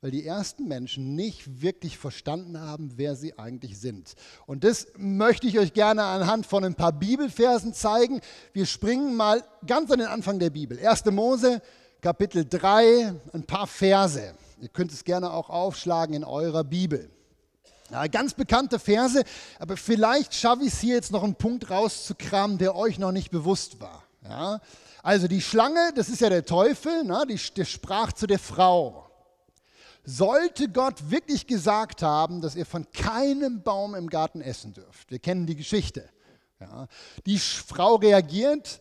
weil 0.00 0.10
die 0.10 0.24
ersten 0.24 0.66
Menschen 0.66 1.14
nicht 1.14 1.60
wirklich 1.60 1.98
verstanden 1.98 2.58
haben, 2.58 2.92
wer 2.96 3.16
sie 3.16 3.38
eigentlich 3.38 3.78
sind. 3.78 4.14
Und 4.46 4.64
das 4.64 4.86
möchte 4.96 5.46
ich 5.46 5.58
euch 5.58 5.74
gerne 5.74 6.04
anhand 6.04 6.46
von 6.46 6.64
ein 6.64 6.74
paar 6.74 6.94
Bibelversen 6.94 7.74
zeigen. 7.74 8.22
Wir 8.54 8.64
springen 8.64 9.14
mal 9.14 9.44
ganz 9.66 9.90
an 9.90 9.98
den 9.98 10.08
Anfang 10.08 10.38
der 10.38 10.48
Bibel. 10.48 10.78
1. 10.78 11.04
Mose, 11.10 11.60
Kapitel 12.00 12.46
3, 12.48 13.12
ein 13.34 13.42
paar 13.44 13.66
Verse. 13.66 14.34
Ihr 14.58 14.68
könnt 14.70 14.90
es 14.90 15.04
gerne 15.04 15.30
auch 15.30 15.50
aufschlagen 15.50 16.14
in 16.14 16.24
eurer 16.24 16.64
Bibel. 16.64 17.10
Ja, 17.90 18.06
ganz 18.06 18.34
bekannte 18.34 18.78
Verse, 18.78 19.22
aber 19.58 19.76
vielleicht 19.76 20.34
schaffe 20.34 20.62
ich 20.62 20.74
es 20.74 20.80
hier 20.80 20.96
jetzt 20.96 21.10
noch 21.10 21.24
einen 21.24 21.36
Punkt 21.36 21.70
rauszukramen, 21.70 22.58
der 22.58 22.76
euch 22.76 22.98
noch 22.98 23.12
nicht 23.12 23.30
bewusst 23.30 23.80
war. 23.80 24.04
Ja, 24.28 24.60
also 25.02 25.26
die 25.26 25.40
Schlange, 25.40 25.92
das 25.94 26.10
ist 26.10 26.20
ja 26.20 26.28
der 26.28 26.44
Teufel, 26.44 27.04
ne, 27.04 27.24
die, 27.28 27.40
der 27.56 27.64
sprach 27.64 28.12
zu 28.12 28.26
der 28.26 28.38
Frau. 28.38 29.08
Sollte 30.04 30.68
Gott 30.68 31.10
wirklich 31.10 31.46
gesagt 31.46 32.02
haben, 32.02 32.40
dass 32.40 32.56
ihr 32.56 32.66
von 32.66 32.90
keinem 32.92 33.62
Baum 33.62 33.94
im 33.94 34.08
Garten 34.08 34.40
essen 34.40 34.74
dürft? 34.74 35.10
Wir 35.10 35.18
kennen 35.18 35.46
die 35.46 35.56
Geschichte. 35.56 36.08
Ja, 36.60 36.88
die 37.24 37.38
Frau 37.38 37.96
reagiert 37.96 38.80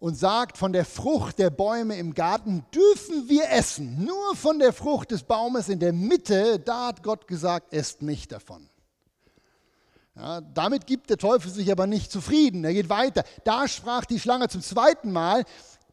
und 0.00 0.14
sagt, 0.14 0.58
von 0.58 0.72
der 0.72 0.84
Frucht 0.84 1.38
der 1.38 1.50
Bäume 1.50 1.96
im 1.96 2.14
Garten 2.14 2.64
dürfen 2.72 3.28
wir 3.28 3.50
essen. 3.50 4.04
Nur 4.04 4.36
von 4.36 4.58
der 4.58 4.72
Frucht 4.72 5.10
des 5.10 5.24
Baumes 5.24 5.68
in 5.68 5.80
der 5.80 5.92
Mitte, 5.92 6.60
da 6.60 6.88
hat 6.88 7.02
Gott 7.02 7.26
gesagt, 7.26 7.72
esst 7.72 8.02
nicht 8.02 8.30
davon. 8.30 8.68
Ja, 10.14 10.40
damit 10.40 10.86
gibt 10.86 11.10
der 11.10 11.16
Teufel 11.16 11.50
sich 11.50 11.70
aber 11.70 11.86
nicht 11.86 12.10
zufrieden. 12.10 12.64
Er 12.64 12.74
geht 12.74 12.88
weiter. 12.88 13.24
Da 13.44 13.68
sprach 13.68 14.04
die 14.04 14.18
Schlange 14.18 14.48
zum 14.48 14.62
zweiten 14.62 15.12
Mal, 15.12 15.44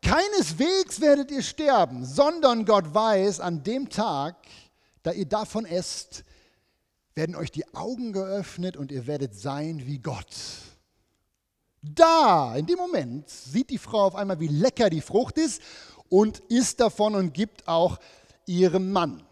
keineswegs 0.01 1.01
werdet 1.01 1.31
ihr 1.31 1.43
sterben, 1.43 2.05
sondern 2.05 2.65
Gott 2.65 2.93
weiß, 2.93 3.39
an 3.39 3.63
dem 3.63 3.89
Tag, 3.89 4.35
da 5.03 5.11
ihr 5.11 5.27
davon 5.27 5.65
esst, 5.65 6.23
werden 7.15 7.35
euch 7.35 7.51
die 7.51 7.73
Augen 7.73 8.13
geöffnet 8.13 8.77
und 8.77 8.91
ihr 8.91 9.07
werdet 9.07 9.35
sein 9.35 9.85
wie 9.85 9.99
Gott. 9.99 10.35
Da, 11.93 12.55
in 12.55 12.65
dem 12.65 12.77
Moment, 12.77 13.29
sieht 13.29 13.69
die 13.69 13.77
Frau 13.77 14.05
auf 14.05 14.15
einmal, 14.15 14.39
wie 14.39 14.47
lecker 14.47 14.89
die 14.89 15.01
Frucht 15.01 15.37
ist 15.37 15.61
und 16.09 16.39
isst 16.49 16.79
davon 16.79 17.15
und 17.15 17.33
gibt 17.33 17.67
auch 17.67 17.99
ihrem 18.45 18.91
Mann. 18.91 19.23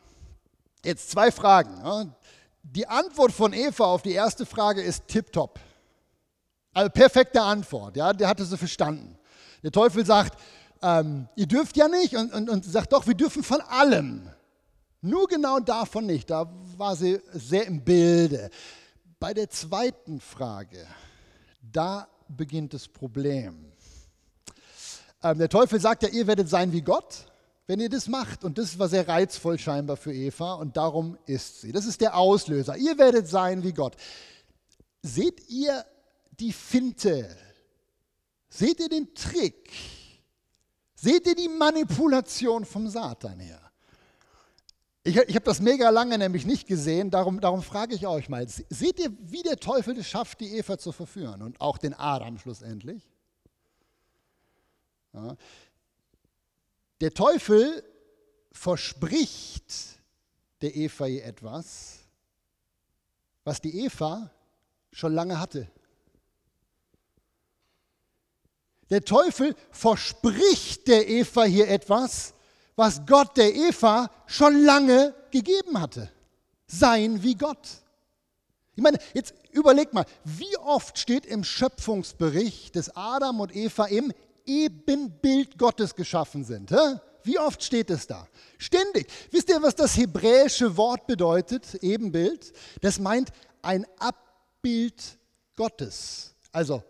Jetzt 0.84 1.10
zwei 1.12 1.32
Fragen. 1.32 2.14
Die 2.62 2.88
Antwort 2.88 3.32
von 3.32 3.54
Eva 3.54 3.86
auf 3.86 4.02
die 4.02 4.12
erste 4.12 4.46
Frage 4.46 4.82
ist 4.82 5.08
tipptopp. 5.08 5.60
Also 6.74 6.90
perfekte 6.90 7.42
Antwort, 7.42 7.96
ja, 7.96 8.14
der 8.14 8.28
hatte 8.28 8.46
sie 8.46 8.58
verstanden. 8.58 9.18
Der 9.62 9.72
Teufel 9.72 10.06
sagt, 10.06 10.40
ähm, 10.82 11.28
ihr 11.36 11.48
dürft 11.48 11.78
ja 11.78 11.88
nicht 11.88 12.16
und, 12.16 12.34
und, 12.34 12.50
und 12.50 12.66
sagt 12.66 12.92
doch, 12.94 13.08
wir 13.08 13.14
dürfen 13.14 13.44
von 13.44 13.62
allem. 13.62 14.28
Nur 15.02 15.28
genau 15.28 15.60
davon 15.60 16.06
nicht. 16.06 16.30
Da 16.30 16.52
war 16.78 16.96
sie 16.96 17.20
sehr 17.32 17.66
im 17.68 17.84
Bilde. 17.84 18.50
Bei 19.20 19.34
der 19.34 19.50
zweiten 19.50 20.20
Frage, 20.20 20.86
da 21.62 22.08
beginnt 22.28 22.74
das 22.74 22.88
Problem. 22.88 23.72
Ähm, 25.22 25.38
der 25.38 25.50
Teufel 25.50 25.80
sagt 25.80 26.04
ja, 26.04 26.10
ihr 26.10 26.28
werdet 26.28 26.50
sein 26.50 26.72
wie 26.72 26.82
Gott, 26.82 27.26
wenn 27.68 27.80
ihr 27.80 27.90
das 27.90 28.08
macht. 28.08 28.44
Und 28.44 28.58
das 28.58 28.78
war 28.78 28.90
sehr 28.90 29.08
reizvoll 29.08 29.58
scheinbar 29.58 29.98
für 29.98 30.14
Eva 30.14 30.54
und 30.56 30.78
darum 30.78 31.18
ist 31.26 31.62
sie. 31.62 31.72
Das 31.72 31.86
ist 31.86 32.02
der 32.02 32.18
Auslöser. 32.18 32.76
Ihr 32.78 32.98
werdet 32.98 33.28
sein 33.28 33.64
wie 33.64 33.74
Gott. 33.74 33.96
Seht 35.02 35.50
ihr 35.50 35.86
die 36.40 36.52
Finte? 36.52 37.36
Seht 38.50 38.80
ihr 38.80 38.90
den 38.90 39.14
Trick? 39.16 39.72
Seht 40.96 41.26
ihr 41.28 41.36
die 41.36 41.50
Manipulation 41.50 42.66
vom 42.66 42.88
Satan 42.88 43.40
her? 43.40 43.63
Ich, 45.06 45.18
ich 45.18 45.36
habe 45.36 45.46
das 45.46 45.60
mega 45.60 45.90
lange 45.90 46.18
nämlich 46.18 46.46
nicht 46.46 46.66
gesehen, 46.66 47.12
darum, 47.12 47.42
darum 47.42 47.62
frage 47.62 47.94
ich 47.94 48.08
euch 48.08 48.30
mal, 48.30 48.48
seht 48.48 49.00
ihr, 49.00 49.12
wie 49.20 49.42
der 49.42 49.58
Teufel 49.58 49.98
es 49.98 50.08
schafft, 50.08 50.40
die 50.40 50.58
Eva 50.58 50.78
zu 50.78 50.94
verführen 50.94 51.42
und 51.42 51.60
auch 51.60 51.78
den 51.78 51.94
Adam 51.94 52.38
schlussendlich? 52.38 53.04
Ja. 55.12 55.36
Der 57.02 57.14
Teufel 57.14 57.84
verspricht 58.54 60.00
der 60.62 60.74
Eva 60.74 61.08
etwas, 61.08 62.00
was 63.44 63.60
die 63.60 63.84
Eva 63.84 64.32
schon 64.94 65.14
lange 65.14 65.38
hatte. 65.38 65.70
Der 68.90 69.04
Teufel 69.04 69.56
verspricht 69.72 70.88
der 70.88 71.10
Eva 71.10 71.44
hier 71.44 71.68
etwas, 71.68 72.33
was 72.76 73.06
Gott 73.06 73.38
der 73.38 73.54
Eva 73.54 74.10
schon 74.26 74.64
lange 74.64 75.14
gegeben 75.32 75.80
hatte. 75.80 76.10
Sein 76.68 77.22
wie 77.22 77.36
Gott. 77.36 77.68
Ich 78.76 78.82
meine, 78.82 78.98
jetzt 79.14 79.34
überleg 79.52 79.94
mal, 79.94 80.06
wie 80.24 80.58
oft 80.58 80.98
steht 80.98 81.26
im 81.26 81.44
Schöpfungsbericht, 81.44 82.76
dass 82.76 82.96
Adam 82.96 83.40
und 83.40 83.56
Eva 83.56 83.86
im 83.86 84.12
Ebenbild 84.46 85.58
Gottes 85.58 85.96
geschaffen 85.96 86.44
sind? 86.44 86.72
Hä? 86.72 87.00
Wie 87.24 87.40
oft 87.40 87.64
steht 87.64 87.90
es 87.90 88.08
da? 88.08 88.28
Ständig. 88.58 89.08
Wisst 89.32 89.50
ihr, 89.50 89.62
was 89.62 89.76
das 89.76 89.96
hebräische 89.96 90.76
Wort 90.76 91.08
bedeutet, 91.08 91.76
Ebenbild? 91.76 92.52
Das 92.82 93.00
meint 93.00 93.30
ein 93.62 93.86
Abbild 93.98 95.02
Gottes. 95.56 96.36
Also 96.52 96.84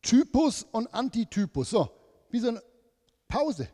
Typus 0.00 0.66
und 0.72 0.92
Antitypus. 0.92 1.70
So, 1.70 1.88
wie 2.30 2.40
so 2.40 2.48
eine 2.48 2.62
Pause. 3.28 3.68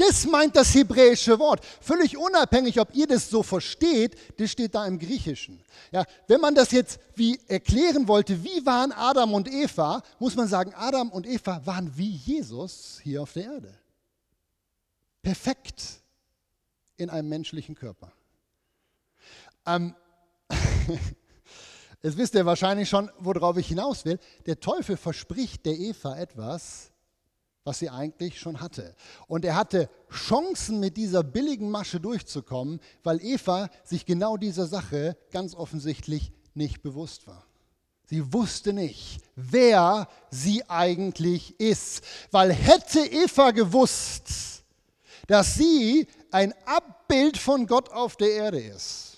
Das 0.00 0.24
meint 0.24 0.56
das 0.56 0.74
hebräische 0.74 1.38
Wort. 1.38 1.62
Völlig 1.82 2.16
unabhängig, 2.16 2.80
ob 2.80 2.94
ihr 2.94 3.06
das 3.06 3.28
so 3.28 3.42
versteht, 3.42 4.16
das 4.38 4.50
steht 4.50 4.74
da 4.74 4.86
im 4.86 4.98
Griechischen. 4.98 5.62
Ja, 5.92 6.06
wenn 6.26 6.40
man 6.40 6.54
das 6.54 6.70
jetzt 6.70 6.98
wie 7.16 7.38
erklären 7.48 8.08
wollte, 8.08 8.42
wie 8.42 8.64
waren 8.64 8.92
Adam 8.92 9.34
und 9.34 9.46
Eva, 9.46 10.02
muss 10.18 10.36
man 10.36 10.48
sagen, 10.48 10.72
Adam 10.74 11.10
und 11.10 11.26
Eva 11.26 11.60
waren 11.66 11.94
wie 11.98 12.12
Jesus 12.12 12.98
hier 13.02 13.20
auf 13.20 13.34
der 13.34 13.44
Erde. 13.44 13.78
Perfekt 15.20 15.82
in 16.96 17.10
einem 17.10 17.28
menschlichen 17.28 17.74
Körper. 17.74 18.10
Ähm, 19.66 19.94
Jetzt 22.02 22.16
wisst 22.16 22.34
ihr 22.34 22.46
wahrscheinlich 22.46 22.88
schon, 22.88 23.10
worauf 23.18 23.58
ich 23.58 23.68
hinaus 23.68 24.06
will. 24.06 24.18
Der 24.46 24.58
Teufel 24.58 24.96
verspricht 24.96 25.66
der 25.66 25.74
Eva 25.74 26.16
etwas, 26.16 26.89
was 27.64 27.78
sie 27.78 27.90
eigentlich 27.90 28.38
schon 28.38 28.60
hatte. 28.60 28.94
Und 29.26 29.44
er 29.44 29.56
hatte 29.56 29.90
Chancen, 30.10 30.80
mit 30.80 30.96
dieser 30.96 31.22
billigen 31.22 31.70
Masche 31.70 32.00
durchzukommen, 32.00 32.80
weil 33.02 33.20
Eva 33.22 33.70
sich 33.84 34.06
genau 34.06 34.36
dieser 34.36 34.66
Sache 34.66 35.16
ganz 35.30 35.54
offensichtlich 35.54 36.32
nicht 36.54 36.82
bewusst 36.82 37.26
war. 37.26 37.44
Sie 38.06 38.32
wusste 38.32 38.72
nicht, 38.72 39.20
wer 39.36 40.08
sie 40.30 40.68
eigentlich 40.68 41.60
ist, 41.60 42.02
weil 42.32 42.52
hätte 42.52 43.00
Eva 43.00 43.52
gewusst, 43.52 44.64
dass 45.28 45.54
sie 45.54 46.08
ein 46.32 46.52
Abbild 46.66 47.38
von 47.38 47.66
Gott 47.68 47.90
auf 47.90 48.16
der 48.16 48.32
Erde 48.32 48.60
ist, 48.60 49.09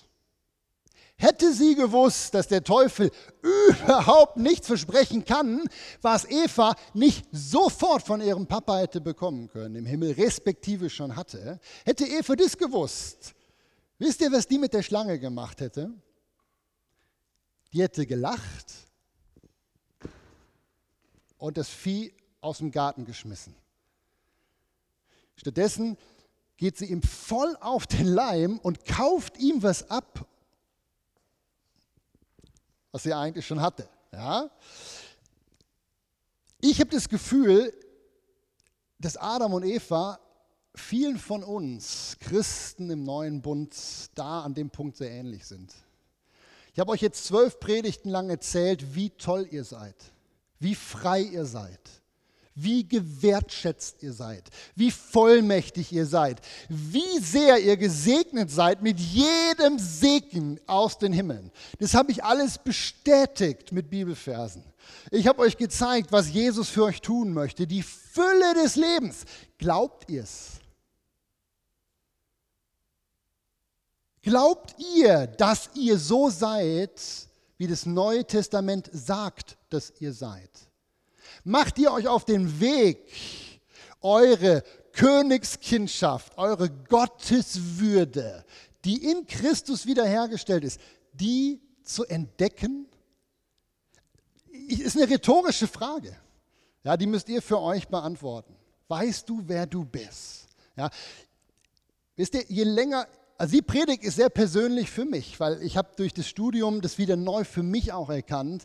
Hätte 1.23 1.53
sie 1.53 1.75
gewusst, 1.75 2.33
dass 2.33 2.49
der 2.49 2.65
Teufel 2.65 3.09
überhaupt 3.41 4.35
nichts 4.35 4.67
versprechen 4.67 5.23
kann, 5.23 5.61
was 6.01 6.25
Eva 6.29 6.75
nicht 6.93 7.25
sofort 7.31 8.03
von 8.03 8.19
ihrem 8.19 8.45
Papa 8.45 8.79
hätte 8.79 8.99
bekommen 8.99 9.47
können, 9.47 9.77
im 9.77 9.85
Himmel 9.85 10.11
respektive 10.11 10.89
schon 10.89 11.15
hatte, 11.15 11.61
hätte 11.85 12.05
Eva 12.05 12.35
das 12.35 12.57
gewusst. 12.57 13.35
Wisst 13.99 14.19
ihr, 14.19 14.33
was 14.33 14.49
die 14.49 14.57
mit 14.57 14.73
der 14.73 14.83
Schlange 14.83 15.17
gemacht 15.17 15.61
hätte? 15.61 15.93
Die 17.71 17.81
hätte 17.81 18.05
gelacht 18.05 18.73
und 21.37 21.57
das 21.57 21.69
Vieh 21.69 22.13
aus 22.41 22.57
dem 22.57 22.69
Garten 22.69 23.05
geschmissen. 23.05 23.55
Stattdessen 25.37 25.95
geht 26.57 26.77
sie 26.77 26.87
ihm 26.87 27.01
voll 27.01 27.55
auf 27.61 27.87
den 27.87 28.07
Leim 28.07 28.59
und 28.59 28.83
kauft 28.83 29.37
ihm 29.37 29.63
was 29.63 29.89
ab, 29.89 30.27
was 32.93 33.03
sie 33.03 33.13
eigentlich 33.13 33.45
schon 33.45 33.59
hatte. 33.59 33.89
Ja? 34.13 34.49
Ich 36.61 36.79
habe 36.79 36.91
das 36.91 37.09
Gefühl, 37.09 37.73
dass 38.99 39.17
Adam 39.17 39.53
und 39.53 39.63
Eva 39.63 40.19
vielen 40.75 41.17
von 41.17 41.43
uns 41.43 42.15
Christen 42.19 42.89
im 42.89 43.03
neuen 43.03 43.41
Bund 43.41 43.75
da 44.15 44.43
an 44.43 44.53
dem 44.53 44.69
Punkt 44.69 44.95
sehr 44.95 45.11
ähnlich 45.11 45.45
sind. 45.45 45.73
Ich 46.73 46.79
habe 46.79 46.91
euch 46.91 47.01
jetzt 47.01 47.25
zwölf 47.25 47.59
Predigten 47.59 48.09
lang 48.09 48.29
erzählt, 48.29 48.95
wie 48.95 49.09
toll 49.09 49.47
ihr 49.51 49.63
seid, 49.63 49.95
wie 50.59 50.75
frei 50.75 51.21
ihr 51.21 51.45
seid, 51.45 51.81
wie 52.55 52.87
gewertschätzt 52.87 54.03
ihr 54.03 54.13
seid, 54.13 54.49
wie 54.75 54.91
vollmächtig 54.91 55.91
ihr 55.91 56.05
seid, 56.05 56.41
wie 56.69 57.19
sehr 57.19 57.59
ihr 57.59 57.77
gesegnet 57.77 58.51
seid 58.51 58.81
mit 58.81 58.99
jedem 58.99 59.79
Segen 59.79 60.59
aus 60.67 60.97
den 60.97 61.13
Himmeln. 61.13 61.51
Das 61.79 61.93
habe 61.93 62.11
ich 62.11 62.23
alles 62.23 62.57
bestätigt 62.57 63.71
mit 63.71 63.89
Bibelversen. 63.89 64.63
Ich 65.11 65.27
habe 65.27 65.39
euch 65.41 65.57
gezeigt, 65.57 66.11
was 66.11 66.29
Jesus 66.29 66.69
für 66.69 66.83
euch 66.83 67.01
tun 67.01 67.33
möchte, 67.33 67.65
die 67.67 67.83
Fülle 67.83 68.53
des 68.53 68.75
Lebens. 68.75 69.23
Glaubt 69.57 70.09
ihr 70.09 70.23
es? 70.23 70.59
Glaubt 74.21 74.75
ihr, 74.95 75.27
dass 75.27 75.69
ihr 75.75 75.97
so 75.97 76.29
seid, 76.29 77.01
wie 77.57 77.67
das 77.67 77.85
Neue 77.85 78.25
Testament 78.25 78.89
sagt, 78.93 79.57
dass 79.69 79.91
ihr 79.99 80.13
seid? 80.13 80.49
Macht 81.43 81.77
ihr 81.77 81.91
euch 81.91 82.07
auf 82.07 82.25
den 82.25 82.59
Weg, 82.59 83.11
eure 84.01 84.63
Königskindschaft, 84.93 86.37
eure 86.37 86.69
Gotteswürde, 86.69 88.45
die 88.85 89.09
in 89.09 89.27
Christus 89.27 89.85
wiederhergestellt 89.85 90.63
ist, 90.63 90.79
die 91.13 91.61
zu 91.83 92.05
entdecken? 92.05 92.87
Ist 94.67 94.95
eine 94.95 95.09
rhetorische 95.09 95.67
Frage. 95.67 96.15
Ja, 96.83 96.95
die 96.97 97.07
müsst 97.07 97.29
ihr 97.29 97.41
für 97.41 97.59
euch 97.59 97.87
beantworten. 97.87 98.55
Weißt 98.87 99.27
du, 99.27 99.41
wer 99.45 99.65
du 99.65 99.83
bist? 99.83 100.47
Ja, 100.75 100.89
wisst 102.15 102.35
ihr, 102.35 102.45
je 102.47 102.63
länger 102.63 103.07
also 103.37 103.55
die 103.55 103.61
Predigt 103.61 104.03
ist 104.03 104.15
sehr 104.15 104.29
persönlich 104.29 104.89
für 104.89 105.05
mich, 105.05 105.39
weil 105.39 105.61
ich 105.63 105.75
habe 105.75 105.89
durch 105.97 106.13
das 106.13 106.27
Studium 106.27 106.81
das 106.81 106.97
wieder 106.97 107.17
neu 107.17 107.43
für 107.43 107.63
mich 107.63 107.91
auch 107.91 108.09
erkannt. 108.09 108.63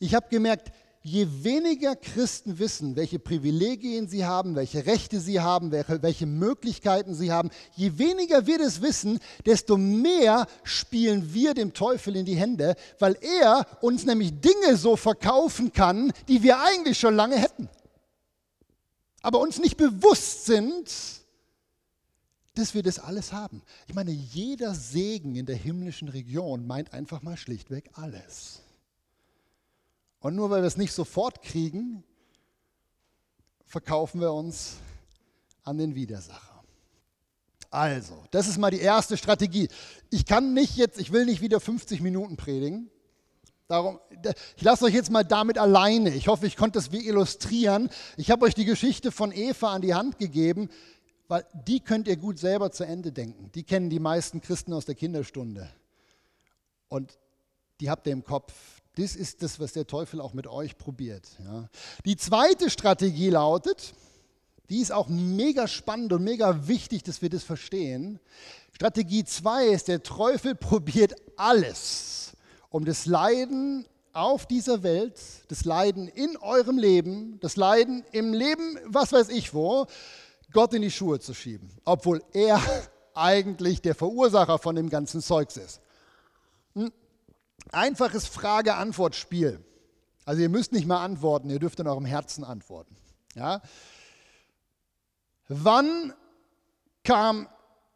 Ich 0.00 0.14
habe 0.14 0.28
gemerkt, 0.28 0.72
je 1.02 1.26
weniger 1.42 1.96
Christen 1.96 2.58
wissen, 2.58 2.96
welche 2.96 3.18
Privilegien 3.18 4.08
sie 4.08 4.24
haben, 4.24 4.56
welche 4.56 4.86
Rechte 4.86 5.20
sie 5.20 5.40
haben, 5.40 5.70
welche, 5.70 6.26
Möglichkeiten 6.26 7.14
sie 7.14 7.32
haben, 7.32 7.50
je 7.76 7.98
weniger 7.98 8.46
wir 8.46 8.58
das 8.58 8.82
wissen, 8.82 9.20
desto 9.46 9.76
mehr 9.76 10.46
spielen 10.64 11.32
wir 11.32 11.54
dem 11.54 11.72
Teufel 11.72 12.16
in 12.16 12.26
die 12.26 12.36
Hände, 12.36 12.76
weil 12.98 13.16
er 13.20 13.66
uns 13.80 14.04
nämlich 14.04 14.40
Dinge 14.40 14.76
so 14.76 14.96
verkaufen 14.96 15.72
kann, 15.72 16.12
die 16.28 16.42
wir 16.42 16.60
eigentlich 16.60 16.98
schon 16.98 17.14
lange 17.14 17.36
hätten. 17.36 17.68
Aber 19.22 19.40
uns 19.40 19.58
nicht 19.58 19.76
bewusst 19.76 20.46
sind, 20.46 20.90
dass 22.54 22.74
wir 22.74 22.82
das 22.82 22.98
alles 22.98 23.32
haben. 23.32 23.62
Ich 23.86 23.94
meine, 23.94 24.10
jeder 24.10 24.74
Segen 24.74 25.36
in 25.36 25.46
der 25.46 25.56
himmlischen 25.56 26.08
Region 26.08 26.66
meint 26.66 26.92
einfach 26.92 27.22
mal 27.22 27.36
schlichtweg 27.36 27.90
alles. 27.94 28.62
Und 30.20 30.34
nur 30.34 30.50
weil 30.50 30.62
wir 30.62 30.66
es 30.66 30.76
nicht 30.76 30.92
sofort 30.92 31.42
kriegen, 31.42 32.04
verkaufen 33.64 34.20
wir 34.20 34.32
uns 34.32 34.76
an 35.62 35.78
den 35.78 35.94
Widersacher. 35.94 36.62
Also, 37.70 38.24
das 38.30 38.48
ist 38.48 38.58
mal 38.58 38.70
die 38.70 38.80
erste 38.80 39.16
Strategie. 39.16 39.68
Ich 40.10 40.24
kann 40.24 40.54
nicht 40.54 40.76
jetzt, 40.76 40.98
ich 40.98 41.12
will 41.12 41.26
nicht 41.26 41.42
wieder 41.42 41.60
50 41.60 42.00
Minuten 42.00 42.36
predigen. 42.36 42.90
Darum, 43.66 44.00
ich 44.56 44.62
lasse 44.62 44.86
euch 44.86 44.94
jetzt 44.94 45.10
mal 45.10 45.24
damit 45.24 45.58
alleine. 45.58 46.14
Ich 46.14 46.28
hoffe, 46.28 46.46
ich 46.46 46.56
konnte 46.56 46.78
das 46.78 46.90
wie 46.90 47.06
illustrieren. 47.06 47.90
Ich 48.16 48.30
habe 48.30 48.46
euch 48.46 48.54
die 48.54 48.64
Geschichte 48.64 49.12
von 49.12 49.30
Eva 49.30 49.74
an 49.74 49.82
die 49.82 49.94
Hand 49.94 50.18
gegeben 50.18 50.70
weil 51.28 51.44
die 51.52 51.80
könnt 51.80 52.08
ihr 52.08 52.16
gut 52.16 52.38
selber 52.38 52.72
zu 52.72 52.84
Ende 52.84 53.12
denken. 53.12 53.52
Die 53.52 53.62
kennen 53.62 53.90
die 53.90 54.00
meisten 54.00 54.40
Christen 54.40 54.72
aus 54.72 54.86
der 54.86 54.94
Kinderstunde. 54.94 55.70
Und 56.88 57.18
die 57.80 57.90
habt 57.90 58.06
ihr 58.06 58.14
im 58.14 58.24
Kopf. 58.24 58.52
Das 58.98 59.14
ist 59.14 59.44
das, 59.44 59.60
was 59.60 59.74
der 59.74 59.86
Teufel 59.86 60.20
auch 60.20 60.34
mit 60.34 60.48
euch 60.48 60.76
probiert. 60.76 61.24
Ja. 61.44 61.68
Die 62.04 62.16
zweite 62.16 62.68
Strategie 62.68 63.30
lautet, 63.30 63.94
die 64.68 64.80
ist 64.80 64.90
auch 64.90 65.06
mega 65.06 65.68
spannend 65.68 66.12
und 66.12 66.24
mega 66.24 66.66
wichtig, 66.66 67.04
dass 67.04 67.22
wir 67.22 67.30
das 67.30 67.44
verstehen. 67.44 68.18
Strategie 68.72 69.24
2 69.24 69.66
ist, 69.66 69.86
der 69.86 70.02
Teufel 70.02 70.54
probiert 70.56 71.14
alles, 71.36 72.32
um 72.70 72.84
das 72.84 73.06
Leiden 73.06 73.86
auf 74.12 74.46
dieser 74.46 74.82
Welt, 74.82 75.14
das 75.46 75.64
Leiden 75.64 76.08
in 76.08 76.36
eurem 76.36 76.76
Leben, 76.76 77.38
das 77.40 77.54
Leiden 77.54 78.04
im 78.10 78.34
Leben, 78.34 78.80
was 78.84 79.12
weiß 79.12 79.28
ich 79.28 79.54
wo, 79.54 79.86
Gott 80.52 80.74
in 80.74 80.82
die 80.82 80.90
Schuhe 80.90 81.20
zu 81.20 81.34
schieben, 81.34 81.70
obwohl 81.84 82.20
er 82.32 82.60
eigentlich 83.14 83.80
der 83.80 83.94
Verursacher 83.94 84.58
von 84.58 84.74
dem 84.74 84.90
ganzen 84.90 85.22
Zeugs 85.22 85.56
ist. 85.56 85.80
Ein 87.70 87.88
einfaches 87.88 88.26
Frage-Antwort-Spiel. 88.26 89.62
Also 90.24 90.42
ihr 90.42 90.48
müsst 90.48 90.72
nicht 90.72 90.86
mal 90.86 91.04
antworten, 91.04 91.50
ihr 91.50 91.58
dürft 91.58 91.80
in 91.80 91.86
eurem 91.86 92.04
Herzen 92.04 92.44
antworten. 92.44 92.96
Ja? 93.34 93.60
Wann 95.48 96.14
kam 97.04 97.48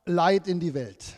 Leid 0.04 0.48
in 0.48 0.60
die 0.60 0.74
Welt? 0.74 1.16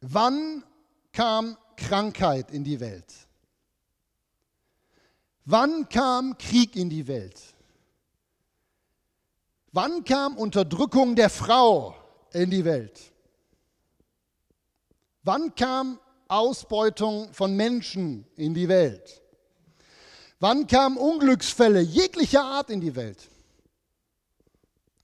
Wann 0.00 0.64
kam 1.12 1.56
Krankheit 1.76 2.50
in 2.50 2.64
die 2.64 2.80
Welt? 2.80 3.12
Wann 5.44 5.88
kam 5.88 6.36
Krieg 6.38 6.76
in 6.76 6.90
die 6.90 7.06
Welt? 7.06 7.40
Wann 9.72 10.04
kam 10.04 10.36
Unterdrückung 10.36 11.16
der 11.16 11.30
Frau 11.30 11.96
in 12.32 12.50
die 12.50 12.64
Welt? 12.64 13.09
Wann 15.22 15.54
kam 15.54 15.98
Ausbeutung 16.28 17.32
von 17.32 17.54
Menschen 17.54 18.26
in 18.36 18.54
die 18.54 18.68
Welt? 18.68 19.22
Wann 20.38 20.66
kamen 20.66 20.96
Unglücksfälle 20.96 21.80
jeglicher 21.80 22.42
Art 22.42 22.70
in 22.70 22.80
die 22.80 22.96
Welt? 22.96 23.28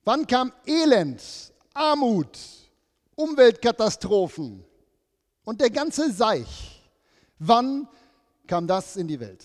Wann 0.05 0.27
kam 0.27 0.53
Elend, 0.67 1.23
Armut, 1.75 2.39
Umweltkatastrophen 3.17 4.65
und 5.45 5.61
der 5.61 5.71
ganze 5.71 6.13
Seich? 6.13 6.81
Wann 7.39 7.89
kam 8.47 8.67
das 8.67 8.97
in 8.97 9.09
die 9.09 9.21
Welt? 9.21 9.45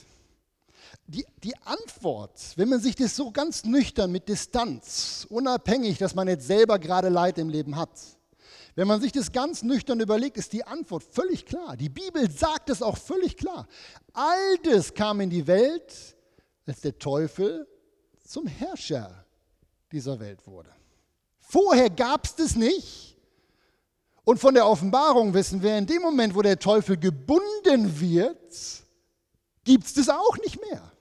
die, 1.12 1.26
die 1.44 1.56
Antwort, 1.66 2.32
wenn 2.56 2.70
man 2.70 2.80
sich 2.80 2.96
das 2.96 3.16
so 3.16 3.32
ganz 3.32 3.66
nüchtern 3.66 4.12
mit 4.12 4.30
Distanz, 4.30 5.28
unabhängig, 5.30 5.98
dass 5.98 6.16
man 6.16 6.28
jetzt 6.28 6.48
selber 6.48 6.80
gerade 6.80 7.10
Leid 7.10 7.38
im 7.38 7.50
Leben 7.50 7.76
hat, 7.76 7.90
wenn 8.76 8.88
man 8.88 9.02
sich 9.02 9.12
das 9.12 9.32
ganz 9.32 9.64
nüchtern 9.64 10.00
überlegt, 10.00 10.38
ist 10.38 10.54
die 10.54 10.64
Antwort 10.64 11.04
völlig 11.04 11.46
klar. 11.46 11.76
Die 11.76 11.90
Bibel 11.90 12.30
sagt 12.32 12.70
es 12.70 12.82
auch 12.82 12.98
völlig 12.98 13.38
klar. 13.38 13.68
All 14.14 14.58
das 14.64 14.94
kam 14.94 15.20
in 15.22 15.30
die 15.30 15.46
Welt, 15.46 16.16
als 16.66 16.82
der 16.82 16.98
Teufel 16.98 17.68
zum 18.26 18.48
Herrscher 18.48 19.26
dieser 19.92 20.20
Welt 20.20 20.46
wurde. 20.48 20.70
Vorher 21.40 21.90
gab 21.90 22.26
es 22.26 22.36
das 22.36 22.56
nicht. 22.56 23.18
Und 24.24 24.40
von 24.40 24.54
der 24.54 24.68
Offenbarung 24.68 25.34
wissen 25.34 25.62
wir, 25.62 25.78
in 25.78 25.86
dem 25.86 26.02
Moment, 26.02 26.36
wo 26.36 26.42
der 26.42 26.58
Teufel 26.58 26.98
gebunden 26.98 28.00
wird, 28.00 28.56
gibt 29.64 29.86
es 29.86 29.94
das 29.94 30.10
auch 30.10 30.38
nicht 30.38 30.62
mehr. 30.62 30.92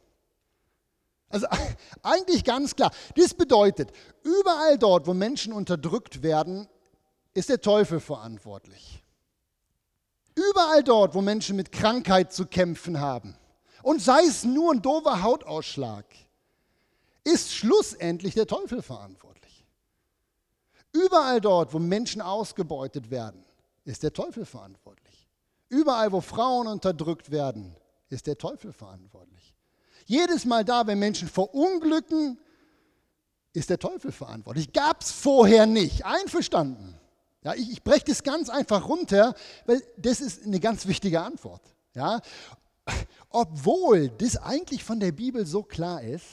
Also 1.29 1.47
eigentlich 2.03 2.43
ganz 2.45 2.75
klar. 2.75 2.91
Das 3.15 3.35
bedeutet, 3.35 3.93
überall 4.25 4.77
dort, 4.79 5.07
wo 5.07 5.15
Menschen 5.15 5.53
unterdrückt 5.53 6.23
werden, 6.23 6.67
ist 7.35 7.49
der 7.49 7.61
Teufel 7.61 8.01
verantwortlich. 8.01 9.03
Überall 10.35 10.83
dort, 10.83 11.15
wo 11.15 11.21
Menschen 11.21 11.57
mit 11.57 11.73
Krankheit 11.73 12.33
zu 12.33 12.47
kämpfen 12.47 13.01
haben, 13.01 13.37
und 13.83 14.03
sei 14.03 14.23
es 14.25 14.45
nur 14.45 14.73
ein 14.73 14.83
doofer 14.83 15.23
Hautausschlag, 15.23 16.05
ist 17.25 17.53
schlussendlich 17.53 18.35
der 18.35 18.47
Teufel 18.47 18.83
verantwortlich. 18.83 19.67
Überall 20.93 21.41
dort, 21.41 21.73
wo 21.73 21.79
Menschen 21.79 22.21
ausgebeutet 22.21 23.11
werden, 23.11 23.45
ist 23.85 24.03
der 24.03 24.13
Teufel 24.13 24.45
verantwortlich. 24.45 25.29
Überall, 25.69 26.13
wo 26.13 26.21
Frauen 26.21 26.67
unterdrückt 26.67 27.31
werden, 27.31 27.77
ist 28.09 28.27
der 28.27 28.37
Teufel 28.37 28.73
verantwortlich. 28.73 29.55
Jedes 30.05 30.45
Mal 30.45 30.65
da, 30.65 30.87
wenn 30.87 30.99
Menschen 30.99 31.29
verunglücken, 31.29 32.39
ist 33.53 33.71
der 33.71 33.79
Teufel 33.79 34.13
verantwortlich. 34.13 34.73
Gab 34.73 35.03
es 35.03 35.13
vorher 35.13 35.67
nicht. 35.67 36.05
Einverstanden. 36.05 37.00
Ja, 37.43 37.55
ich, 37.55 37.71
ich 37.71 37.83
breche 37.83 38.05
das 38.07 38.23
ganz 38.23 38.49
einfach 38.51 38.89
runter, 38.89 39.35
weil 39.67 39.83
das 39.97 40.21
ist 40.21 40.45
eine 40.45 40.61
ganz 40.61 40.87
wichtige 40.87 41.21
Antwort. 41.21 41.63
Ja? 41.95 42.21
obwohl 43.31 44.09
das 44.19 44.37
eigentlich 44.37 44.85
von 44.85 45.01
der 45.01 45.13
Bibel 45.13 45.47
so 45.47 45.63
klar 45.63 46.03
ist, 46.03 46.27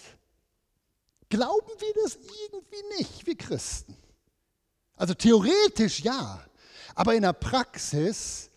glauben 1.30 1.72
wir 1.80 2.04
das 2.04 2.16
irgendwie 2.16 2.98
nicht, 2.98 3.26
wir 3.26 3.38
Christen. 3.38 3.96
Also 4.96 5.14
theoretisch 5.14 6.00
ja, 6.00 6.44
aber 6.96 7.14
in 7.14 7.22
der 7.22 7.34
Praxis 7.34 8.50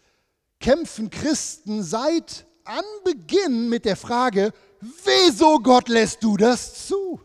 kämpfen 0.59 1.11
Christen 1.11 1.83
seit 1.83 2.47
Anbeginn 2.65 3.69
mit 3.69 3.85
der 3.85 3.97
Frage, 3.97 4.53
wieso 4.81 5.59
Gott 5.59 5.89
lässt 5.89 6.23
du 6.23 6.37
das 6.37 6.87
zu? 6.87 7.21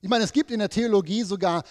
Ich 0.00 0.08
meine, 0.08 0.24
es 0.24 0.32
gibt 0.32 0.50
in 0.50 0.58
der 0.58 0.68
Theologie 0.68 1.22
sogar 1.22 1.62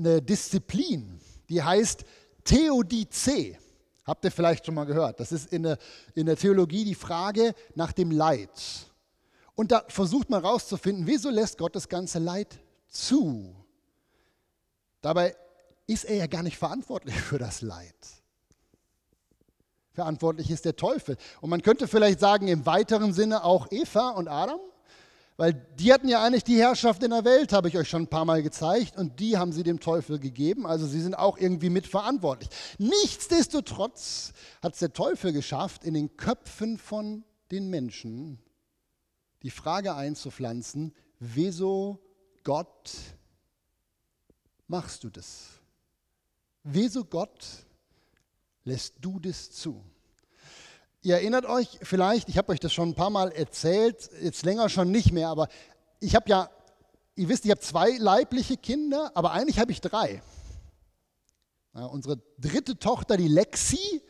eine 0.00 0.20
Disziplin, 0.22 1.20
die 1.48 1.62
heißt 1.62 2.04
Theodice. 2.44 3.56
Habt 4.04 4.24
ihr 4.24 4.32
vielleicht 4.32 4.66
schon 4.66 4.74
mal 4.74 4.84
gehört? 4.84 5.20
Das 5.20 5.30
ist 5.30 5.52
in 5.52 5.62
der, 5.62 5.78
in 6.14 6.26
der 6.26 6.36
Theologie 6.36 6.84
die 6.84 6.94
Frage 6.94 7.54
nach 7.74 7.92
dem 7.92 8.10
Leid. 8.10 8.50
Und 9.54 9.72
da 9.72 9.84
versucht 9.88 10.30
man 10.30 10.42
herauszufinden, 10.42 11.06
wieso 11.06 11.30
lässt 11.30 11.58
Gott 11.58 11.76
das 11.76 11.88
ganze 11.88 12.18
Leid 12.18 12.58
zu? 12.88 13.54
Dabei 15.00 15.36
ist 15.86 16.04
er 16.04 16.16
ja 16.16 16.26
gar 16.26 16.42
nicht 16.42 16.56
verantwortlich 16.56 17.14
für 17.20 17.38
das 17.38 17.60
Leid. 17.60 17.94
Verantwortlich 19.92 20.50
ist 20.50 20.64
der 20.64 20.76
Teufel. 20.76 21.16
Und 21.40 21.50
man 21.50 21.62
könnte 21.62 21.88
vielleicht 21.88 22.20
sagen, 22.20 22.48
im 22.48 22.64
weiteren 22.64 23.12
Sinne 23.12 23.44
auch 23.44 23.70
Eva 23.70 24.10
und 24.10 24.28
Adam, 24.28 24.60
weil 25.40 25.54
die 25.54 25.90
hatten 25.90 26.06
ja 26.06 26.22
eigentlich 26.22 26.44
die 26.44 26.58
Herrschaft 26.58 27.02
in 27.02 27.12
der 27.12 27.24
Welt, 27.24 27.54
habe 27.54 27.68
ich 27.68 27.78
euch 27.78 27.88
schon 27.88 28.02
ein 28.02 28.08
paar 28.08 28.26
Mal 28.26 28.42
gezeigt, 28.42 28.98
und 28.98 29.20
die 29.20 29.38
haben 29.38 29.52
sie 29.54 29.62
dem 29.62 29.80
Teufel 29.80 30.18
gegeben. 30.18 30.66
Also 30.66 30.86
sie 30.86 31.00
sind 31.00 31.14
auch 31.14 31.38
irgendwie 31.38 31.70
mitverantwortlich. 31.70 32.50
Nichtsdestotrotz 32.76 34.34
hat 34.60 34.74
es 34.74 34.80
der 34.80 34.92
Teufel 34.92 35.32
geschafft, 35.32 35.84
in 35.84 35.94
den 35.94 36.14
Köpfen 36.18 36.76
von 36.76 37.24
den 37.50 37.70
Menschen 37.70 38.38
die 39.42 39.48
Frage 39.48 39.94
einzupflanzen, 39.94 40.94
wieso 41.20 41.98
Gott 42.44 42.92
machst 44.66 45.04
du 45.04 45.08
das? 45.08 45.52
Wieso 46.64 47.02
Gott 47.02 47.46
lässt 48.64 48.96
du 49.00 49.18
das 49.18 49.50
zu? 49.50 49.82
Ihr 51.02 51.14
erinnert 51.14 51.46
euch 51.46 51.78
vielleicht, 51.82 52.28
ich 52.28 52.36
habe 52.36 52.52
euch 52.52 52.60
das 52.60 52.74
schon 52.74 52.90
ein 52.90 52.94
paar 52.94 53.08
Mal 53.08 53.32
erzählt, 53.32 54.10
jetzt 54.20 54.44
länger 54.44 54.68
schon 54.68 54.90
nicht 54.90 55.12
mehr, 55.12 55.28
aber 55.28 55.48
ich 55.98 56.14
habe 56.14 56.28
ja, 56.28 56.50
ihr 57.14 57.28
wisst, 57.30 57.46
ich 57.46 57.50
habe 57.50 57.60
zwei 57.60 57.96
leibliche 57.96 58.58
Kinder, 58.58 59.10
aber 59.14 59.32
eigentlich 59.32 59.58
habe 59.58 59.72
ich 59.72 59.80
drei. 59.80 60.22
Ja, 61.74 61.86
unsere 61.86 62.20
dritte 62.38 62.78
Tochter, 62.78 63.16
die 63.16 63.28
Lexi, 63.28 64.02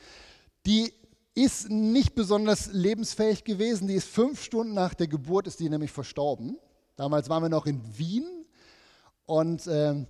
die 0.66 0.92
ist 1.34 1.70
nicht 1.70 2.16
besonders 2.16 2.72
lebensfähig 2.72 3.44
gewesen. 3.44 3.86
Die 3.86 3.94
ist 3.94 4.08
fünf 4.08 4.42
Stunden 4.42 4.74
nach 4.74 4.94
der 4.94 5.06
Geburt, 5.06 5.46
ist 5.46 5.60
die 5.60 5.68
nämlich 5.68 5.92
verstorben. 5.92 6.58
Damals 6.96 7.28
waren 7.28 7.44
wir 7.44 7.48
noch 7.48 7.66
in 7.66 7.80
Wien 7.96 8.26
und 9.26 9.66
äh, 9.68 10.06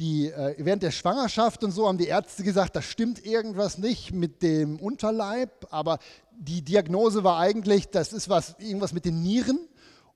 die, 0.00 0.30
äh, 0.30 0.54
während 0.58 0.82
der 0.82 0.90
Schwangerschaft 0.90 1.62
und 1.62 1.72
so 1.72 1.86
haben 1.86 1.98
die 1.98 2.06
Ärzte 2.06 2.42
gesagt, 2.42 2.74
da 2.74 2.82
stimmt 2.82 3.24
irgendwas 3.24 3.78
nicht 3.78 4.12
mit 4.12 4.42
dem 4.42 4.80
Unterleib, 4.80 5.66
aber 5.70 5.98
die 6.32 6.62
Diagnose 6.62 7.22
war 7.22 7.38
eigentlich, 7.38 7.90
das 7.90 8.14
ist 8.14 8.30
was, 8.30 8.56
irgendwas 8.58 8.94
mit 8.94 9.04
den 9.04 9.22
Nieren. 9.22 9.58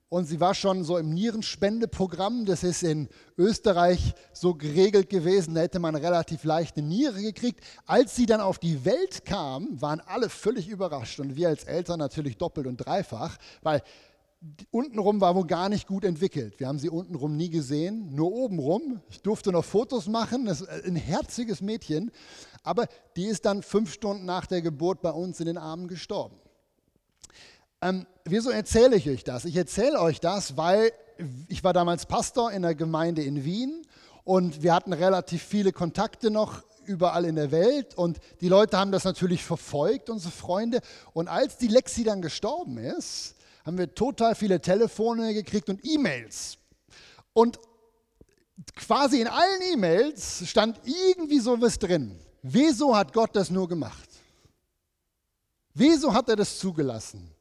Und 0.07 0.25
sie 0.25 0.39
war 0.39 0.53
schon 0.53 0.83
so 0.83 0.97
im 0.97 1.13
Nierenspendeprogramm. 1.13 2.45
Das 2.45 2.63
ist 2.63 2.83
in 2.83 3.09
Österreich 3.37 4.13
so 4.33 4.53
geregelt 4.53 5.09
gewesen. 5.09 5.55
Da 5.55 5.61
hätte 5.61 5.79
man 5.79 5.95
relativ 5.95 6.43
leicht 6.43 6.77
eine 6.77 6.87
Niere 6.87 7.21
gekriegt. 7.21 7.59
Als 7.85 8.15
sie 8.15 8.25
dann 8.25 8.39
auf 8.39 8.59
die 8.59 8.85
Welt 8.85 9.25
kam, 9.25 9.81
waren 9.81 10.01
alle 10.05 10.29
völlig 10.29 10.69
überrascht. 10.69 11.19
Und 11.19 11.35
wir 11.35 11.49
als 11.49 11.63
Eltern 11.63 11.99
natürlich 11.99 12.37
doppelt 12.37 12.67
und 12.67 12.77
dreifach, 12.77 13.35
weil 13.61 13.81
untenrum 14.71 15.21
war 15.21 15.35
wohl 15.35 15.47
gar 15.47 15.69
nicht 15.69 15.87
gut 15.87 16.03
entwickelt. 16.03 16.59
Wir 16.59 16.67
haben 16.67 16.79
sie 16.79 16.89
untenrum 16.89 17.35
nie 17.35 17.49
gesehen, 17.49 18.13
nur 18.13 18.31
obenrum. 18.31 19.01
Ich 19.09 19.21
durfte 19.21 19.51
noch 19.51 19.65
Fotos 19.65 20.07
machen, 20.07 20.45
das 20.45 20.61
ist 20.61 20.85
ein 20.85 20.95
herziges 20.95 21.61
Mädchen, 21.61 22.11
aber 22.63 22.87
die 23.15 23.25
ist 23.25 23.45
dann 23.45 23.63
fünf 23.63 23.91
Stunden 23.93 24.25
nach 24.25 24.45
der 24.45 24.61
Geburt 24.61 25.01
bei 25.01 25.11
uns 25.11 25.39
in 25.39 25.47
den 25.47 25.57
Armen 25.57 25.87
gestorben. 25.87 26.35
Ähm, 27.81 28.05
wieso 28.23 28.49
erzähle 28.49 28.95
ich 28.95 29.09
euch 29.09 29.23
das? 29.23 29.45
Ich 29.45 29.55
erzähle 29.55 29.99
euch 29.99 30.19
das, 30.19 30.57
weil 30.57 30.91
ich 31.47 31.63
war 31.63 31.73
damals 31.73 32.05
Pastor 32.05 32.51
in 32.51 32.61
der 32.61 32.75
Gemeinde 32.75 33.23
in 33.23 33.45
Wien 33.45 33.85
und 34.23 34.63
wir 34.63 34.73
hatten 34.73 34.93
relativ 34.93 35.43
viele 35.43 35.71
Kontakte 35.71 36.29
noch 36.29 36.63
überall 36.85 37.25
in 37.25 37.35
der 37.35 37.51
Welt 37.51 37.95
und 37.95 38.19
die 38.41 38.47
Leute 38.47 38.77
haben 38.77 38.91
das 38.91 39.03
natürlich 39.03 39.43
verfolgt, 39.43 40.09
unsere 40.09 40.31
Freunde. 40.31 40.81
Und 41.13 41.27
als 41.27 41.57
die 41.57 41.67
Lexi 41.67 42.03
dann 42.03 42.21
gestorben 42.21 42.77
ist, 42.77 43.34
haben 43.65 43.77
wir 43.77 43.93
total 43.93 44.35
viele 44.35 44.61
Telefone 44.61 45.33
gekriegt 45.33 45.69
und 45.69 45.83
E-Mails. 45.83 46.57
Und 47.33 47.59
quasi 48.75 49.21
in 49.21 49.27
allen 49.27 49.61
E-Mails 49.73 50.47
stand 50.47 50.79
irgendwie 50.85 51.39
sowas 51.39 51.79
drin. 51.79 52.19
Wieso 52.43 52.95
hat 52.95 53.11
Gott 53.11 53.35
das 53.35 53.49
nur 53.49 53.67
gemacht? 53.67 54.09
Wieso 55.73 56.13
hat 56.13 56.29
er 56.29 56.35
das 56.35 56.59
zugelassen? 56.59 57.31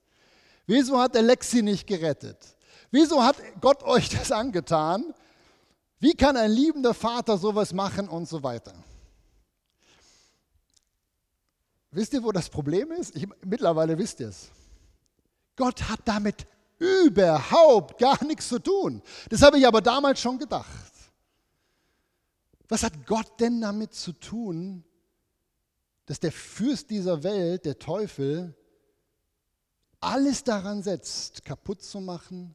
Wieso 0.67 0.99
hat 0.99 1.15
er 1.15 1.23
Lexi 1.23 1.63
nicht 1.63 1.87
gerettet? 1.87 2.57
Wieso 2.91 3.23
hat 3.23 3.37
Gott 3.61 3.83
euch 3.85 4.09
das 4.09 4.33
angetan? 4.33 5.15
Wie 6.01 6.15
kann 6.15 6.37
ein 6.37 6.51
liebender 6.51 6.95
Vater 6.95 7.37
sowas 7.37 7.73
machen 7.73 8.09
und 8.09 8.29
so 8.29 8.43
weiter? 8.43 8.75
Wisst 11.91 12.13
ihr, 12.15 12.23
wo 12.25 12.33
das 12.33 12.49
Problem 12.49 12.91
ist? 12.93 13.15
Ich, 13.15 13.29
mittlerweile 13.45 13.97
wisst 13.97 14.19
ihr 14.21 14.29
es. 14.29 14.51
Gott 15.57 15.89
hat 15.89 16.01
damit 16.05 16.47
überhaupt 16.79 17.99
gar 17.99 18.23
nichts 18.25 18.49
zu 18.49 18.59
tun. 18.59 19.03
Das 19.31 19.43
habe 19.43 19.59
ich 19.59 19.67
aber 19.67 19.81
damals 19.81 20.21
schon 20.21 20.39
gedacht. 20.39 20.93
Was 22.69 22.83
hat 22.83 23.07
Gott 23.07 23.41
denn 23.41 23.61
damit 23.61 23.95
zu 23.95 24.13
tun, 24.13 24.85
dass 26.07 26.21
der 26.21 26.33
Fürst 26.33 26.91
dieser 26.91 27.23
Welt, 27.23 27.65
der 27.65 27.79
Teufel, 27.79 28.55
alles 30.01 30.45
daran 30.45 30.83
setzt, 30.83 31.45
kaputt 31.45 31.83
zu 31.83 32.01
machen, 32.01 32.55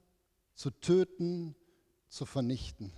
zu 0.56 0.72
töten, 0.72 1.56
zu 2.10 2.26
vernichten? 2.26 2.92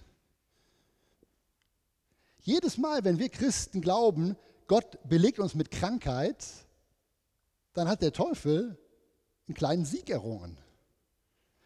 Jedes 2.39 2.77
Mal, 2.77 3.03
wenn 3.03 3.19
wir 3.19 3.29
Christen 3.29 3.81
glauben, 3.81 4.35
Gott 4.67 4.97
belegt 5.07 5.39
uns 5.39 5.53
mit 5.53 5.69
Krankheit, 5.69 6.43
dann 7.73 7.87
hat 7.87 8.01
der 8.01 8.13
Teufel 8.13 8.77
einen 9.47 9.55
kleinen 9.55 9.85
Sieg 9.85 10.09
errungen. 10.09 10.57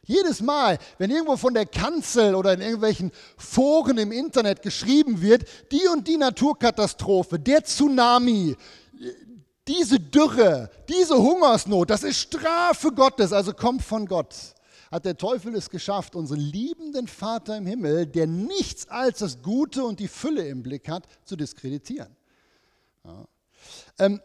Jedes 0.07 0.41
Mal, 0.41 0.77
wenn 0.99 1.09
irgendwo 1.09 1.35
von 1.35 1.55
der 1.55 1.65
Kanzel 1.65 2.35
oder 2.35 2.53
in 2.53 2.61
irgendwelchen 2.61 3.11
Foren 3.38 3.97
im 3.97 4.11
Internet 4.11 4.61
geschrieben 4.61 5.21
wird, 5.21 5.45
die 5.71 5.88
und 5.88 6.07
die 6.07 6.17
Naturkatastrophe, 6.17 7.39
der 7.39 7.63
Tsunami, 7.63 8.55
diese 9.67 9.99
Dürre, 9.99 10.69
diese 10.88 11.17
Hungersnot, 11.17 11.89
das 11.89 12.03
ist 12.03 12.19
Strafe 12.19 12.91
Gottes, 12.91 13.33
also 13.33 13.53
kommt 13.53 13.81
von 13.81 14.05
Gott, 14.05 14.35
hat 14.91 15.05
der 15.05 15.17
Teufel 15.17 15.55
es 15.55 15.71
geschafft, 15.71 16.15
unseren 16.15 16.39
liebenden 16.39 17.07
Vater 17.07 17.57
im 17.57 17.65
Himmel, 17.65 18.05
der 18.05 18.27
nichts 18.27 18.88
als 18.88 19.19
das 19.19 19.41
Gute 19.41 19.83
und 19.83 19.99
die 19.99 20.07
Fülle 20.07 20.47
im 20.47 20.61
Blick 20.61 20.88
hat, 20.88 21.07
zu 21.23 21.35
diskreditieren. 21.35 22.15
Ja. 23.03 23.25
Ähm, 23.97 24.21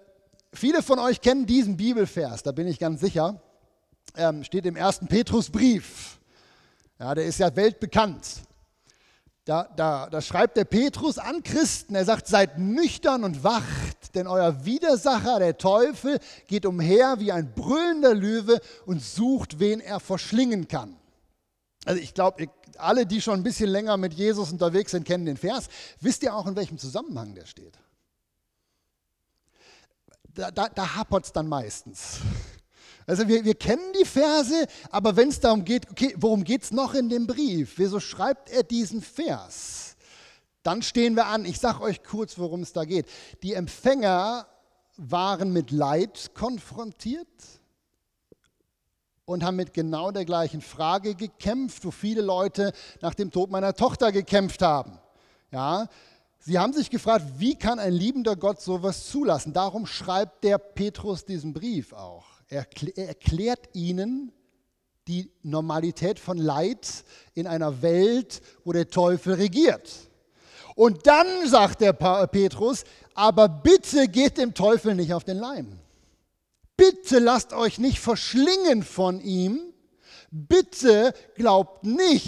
viele 0.53 0.83
von 0.83 0.99
euch 0.99 1.21
kennen 1.21 1.47
diesen 1.47 1.77
Bibelvers, 1.77 2.43
da 2.43 2.53
bin 2.53 2.67
ich 2.67 2.79
ganz 2.79 3.01
sicher 3.01 3.41
ähm, 4.17 4.45
steht 4.45 4.67
im 4.67 4.77
ersten 4.77 5.07
Petrusbrief. 5.07 6.19
Ja, 6.99 7.15
der 7.15 7.25
ist 7.25 7.39
ja 7.39 7.55
weltbekannt. 7.55 8.43
Da, 9.47 9.69
da, 9.75 10.09
da 10.11 10.21
schreibt 10.21 10.57
der 10.57 10.65
Petrus 10.65 11.19
an 11.19 11.43
Christen, 11.43 11.95
er 11.95 12.05
sagt, 12.05 12.29
seid 12.29 12.59
nüchtern 12.59 13.25
und 13.25 13.43
wacht, 13.43 14.15
denn 14.15 14.27
euer 14.27 14.65
Widersacher, 14.65 15.39
der 15.39 15.57
Teufel, 15.57 16.21
geht 16.47 16.67
umher 16.67 17.19
wie 17.19 17.33
ein 17.33 17.53
brüllender 17.55 18.15
Löwe 18.15 18.61
und 18.85 19.03
sucht, 19.03 19.59
wen 19.59 19.81
er 19.81 19.99
verschlingen 19.99 20.69
kann. 20.69 20.97
Also 21.87 22.01
ich 22.01 22.13
glaube, 22.13 22.49
alle, 22.77 23.07
die 23.07 23.23
schon 23.23 23.41
ein 23.41 23.43
bisschen 23.43 23.71
länger 23.71 23.97
mit 23.97 24.13
Jesus 24.13 24.53
unterwegs 24.53 24.91
sind, 24.93 25.05
kennen 25.05 25.25
den 25.25 25.39
Vers. 25.39 25.69
Wisst 26.01 26.23
ihr 26.23 26.35
auch, 26.35 26.47
in 26.47 26.55
welchem 26.55 26.79
Zusammenhang 26.79 27.35
der 27.35 27.47
steht? 27.47 27.79
Da, 30.41 30.51
da, 30.51 30.71
da 30.71 30.95
hapert 30.95 31.27
es 31.27 31.33
dann 31.33 31.47
meistens. 31.47 32.21
Also 33.07 33.29
wir, 33.29 33.45
wir 33.45 33.55
kennen 33.55 33.93
die 34.01 34.07
Verse, 34.07 34.67
aber 34.91 35.15
wenn 35.15 35.29
es 35.29 35.39
darum 35.39 35.67
geht, 35.67 35.91
okay, 35.91 36.15
worum 36.17 36.45
geht 36.45 36.63
es 36.63 36.71
noch 36.71 36.95
in 36.95 37.11
dem 37.11 37.27
Brief? 37.27 37.75
Wieso 37.77 38.01
schreibt 38.01 38.49
er 38.49 38.63
diesen 38.63 39.03
Vers? 39.03 39.97
Dann 40.63 40.81
stehen 40.81 41.15
wir 41.15 41.27
an. 41.27 41.45
Ich 41.45 41.61
sage 41.61 41.83
euch 41.83 42.03
kurz, 42.03 42.39
worum 42.39 42.63
es 42.63 42.73
da 42.73 42.87
geht. 42.87 43.07
Die 43.43 43.53
Empfänger 43.53 44.47
waren 44.97 45.53
mit 45.53 45.73
Leid 45.73 46.31
konfrontiert 46.33 47.29
und 49.27 49.45
haben 49.45 49.57
mit 49.57 49.75
genau 49.75 50.11
der 50.11 50.25
gleichen 50.25 50.63
Frage 50.63 51.15
gekämpft, 51.15 51.85
wo 51.85 51.91
viele 51.91 52.23
Leute 52.23 52.73
nach 53.03 53.15
dem 53.15 53.31
Tod 53.31 53.51
meiner 53.51 53.75
Tochter 53.75 54.11
gekämpft 54.11 54.63
haben. 54.63 54.99
Ja, 55.53 55.89
sie 56.41 56.59
haben 56.59 56.73
sich 56.73 56.91
gefragt, 56.91 57.25
wie 57.39 57.55
kann 57.55 57.79
ein 57.79 57.93
liebender 57.93 58.37
Gott 58.37 58.61
sowas 58.61 59.09
zulassen? 59.09 59.53
Darum 59.53 59.87
schreibt 59.87 60.45
der 60.45 60.59
Petrus 60.59 61.25
diesen 61.25 61.53
Brief 61.53 61.93
auch. 61.93 62.27
Er, 62.49 62.67
er 62.97 63.09
erklärt 63.09 63.69
ihnen 63.75 64.33
die 65.07 65.31
Normalität 65.43 66.19
von 66.19 66.39
Leid 66.39 67.05
in 67.35 67.47
einer 67.47 67.83
Welt, 67.83 68.43
wo 68.65 68.73
der 68.73 68.89
Teufel 68.89 69.35
regiert. 69.35 69.91
Und 70.75 71.07
dann 71.07 71.27
sagt 71.47 71.81
der 71.81 71.93
Petrus, 71.93 72.85
aber 73.15 73.49
bitte 73.49 74.09
geht 74.09 74.39
dem 74.39 74.55
Teufel 74.55 74.95
nicht 74.95 75.13
auf 75.13 75.25
den 75.25 75.37
Leim. 75.37 75.79
Bitte 76.77 77.19
lasst 77.19 77.53
euch 77.53 77.79
nicht 77.79 78.01
verschlingen 78.01 78.83
von 78.83 79.21
ihm. 79.21 79.61
Bitte 80.31 81.13
glaubt 81.35 81.85
nicht, 81.85 82.27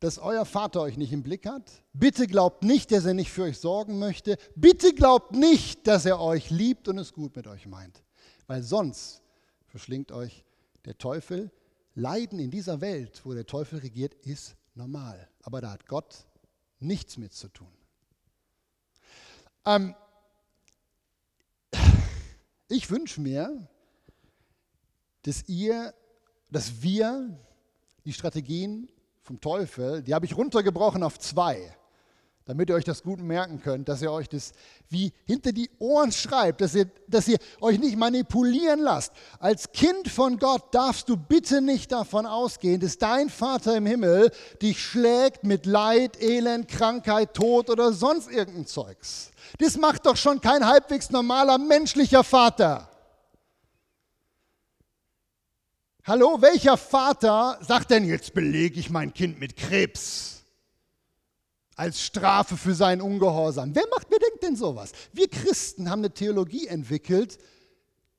dass 0.00 0.18
euer 0.18 0.44
Vater 0.44 0.80
euch 0.80 0.96
nicht 0.96 1.12
im 1.12 1.22
Blick 1.22 1.46
hat. 1.46 1.82
Bitte 1.92 2.26
glaubt 2.26 2.62
nicht, 2.62 2.92
dass 2.92 3.04
er 3.04 3.14
nicht 3.14 3.30
für 3.30 3.44
euch 3.44 3.58
sorgen 3.58 3.98
möchte. 3.98 4.38
Bitte 4.54 4.94
glaubt 4.94 5.32
nicht, 5.32 5.86
dass 5.86 6.06
er 6.06 6.20
euch 6.20 6.50
liebt 6.50 6.88
und 6.88 6.98
es 6.98 7.12
gut 7.12 7.34
mit 7.34 7.46
euch 7.46 7.66
meint. 7.66 8.04
Weil 8.46 8.62
sonst 8.62 9.22
verschlingt 9.66 10.12
euch 10.12 10.44
der 10.84 10.96
Teufel. 10.98 11.50
Leiden 11.94 12.38
in 12.38 12.50
dieser 12.50 12.80
Welt, 12.80 13.20
wo 13.24 13.34
der 13.34 13.46
Teufel 13.46 13.80
regiert, 13.80 14.14
ist 14.14 14.56
normal. 14.74 15.28
Aber 15.42 15.60
da 15.60 15.72
hat 15.72 15.86
Gott 15.86 16.26
nichts 16.78 17.16
mit 17.16 17.32
zu 17.32 17.48
tun. 17.48 17.72
Ähm, 19.66 19.94
ich 22.68 22.88
wünsche 22.88 23.20
mir, 23.20 23.68
dass 25.22 25.48
ihr, 25.48 25.92
dass 26.50 26.82
wir 26.82 27.36
die 28.04 28.12
Strategien 28.12 28.88
vom 29.28 29.40
Teufel, 29.40 30.02
die 30.02 30.14
habe 30.14 30.26
ich 30.26 30.36
runtergebrochen 30.36 31.02
auf 31.02 31.18
zwei 31.18 31.70
damit 32.48 32.70
ihr 32.70 32.76
euch 32.76 32.84
das 32.84 33.02
gut 33.02 33.20
merken 33.20 33.60
könnt, 33.60 33.90
dass 33.90 34.00
ihr 34.00 34.10
euch 34.10 34.26
das 34.26 34.52
wie 34.88 35.12
hinter 35.26 35.52
die 35.52 35.68
Ohren 35.78 36.12
schreibt, 36.12 36.62
dass 36.62 36.74
ihr, 36.74 36.86
dass 37.06 37.28
ihr 37.28 37.36
euch 37.60 37.78
nicht 37.78 37.98
manipulieren 37.98 38.80
lasst. 38.80 39.12
Als 39.38 39.70
Kind 39.72 40.08
von 40.08 40.38
Gott 40.38 40.74
darfst 40.74 41.10
du 41.10 41.18
bitte 41.18 41.60
nicht 41.60 41.92
davon 41.92 42.24
ausgehen, 42.24 42.80
dass 42.80 42.96
dein 42.96 43.28
Vater 43.28 43.76
im 43.76 43.84
Himmel 43.84 44.30
dich 44.62 44.82
schlägt 44.82 45.44
mit 45.44 45.66
Leid, 45.66 46.22
Elend, 46.22 46.68
Krankheit, 46.68 47.34
Tod 47.34 47.68
oder 47.68 47.92
sonst 47.92 48.30
irgendein 48.30 48.66
Zeugs. 48.66 49.30
Das 49.58 49.76
macht 49.76 50.06
doch 50.06 50.16
schon 50.16 50.40
kein 50.40 50.66
halbwegs 50.66 51.10
normaler 51.10 51.58
menschlicher 51.58 52.24
Vater. 52.24 52.88
Hallo, 56.08 56.40
welcher 56.40 56.78
Vater 56.78 57.58
sagt 57.60 57.90
denn 57.90 58.06
jetzt 58.06 58.32
belege 58.32 58.80
ich 58.80 58.88
mein 58.88 59.12
Kind 59.12 59.38
mit 59.38 59.58
Krebs? 59.58 60.36
als 61.76 62.02
Strafe 62.02 62.56
für 62.56 62.74
seinen 62.74 63.02
Ungehorsam. 63.02 63.72
Wer 63.74 63.86
macht 63.90 64.10
mir 64.10 64.18
denkt 64.18 64.42
denn 64.42 64.56
sowas? 64.56 64.90
Wir 65.12 65.28
Christen 65.28 65.88
haben 65.88 66.00
eine 66.00 66.12
Theologie 66.12 66.66
entwickelt, 66.66 67.38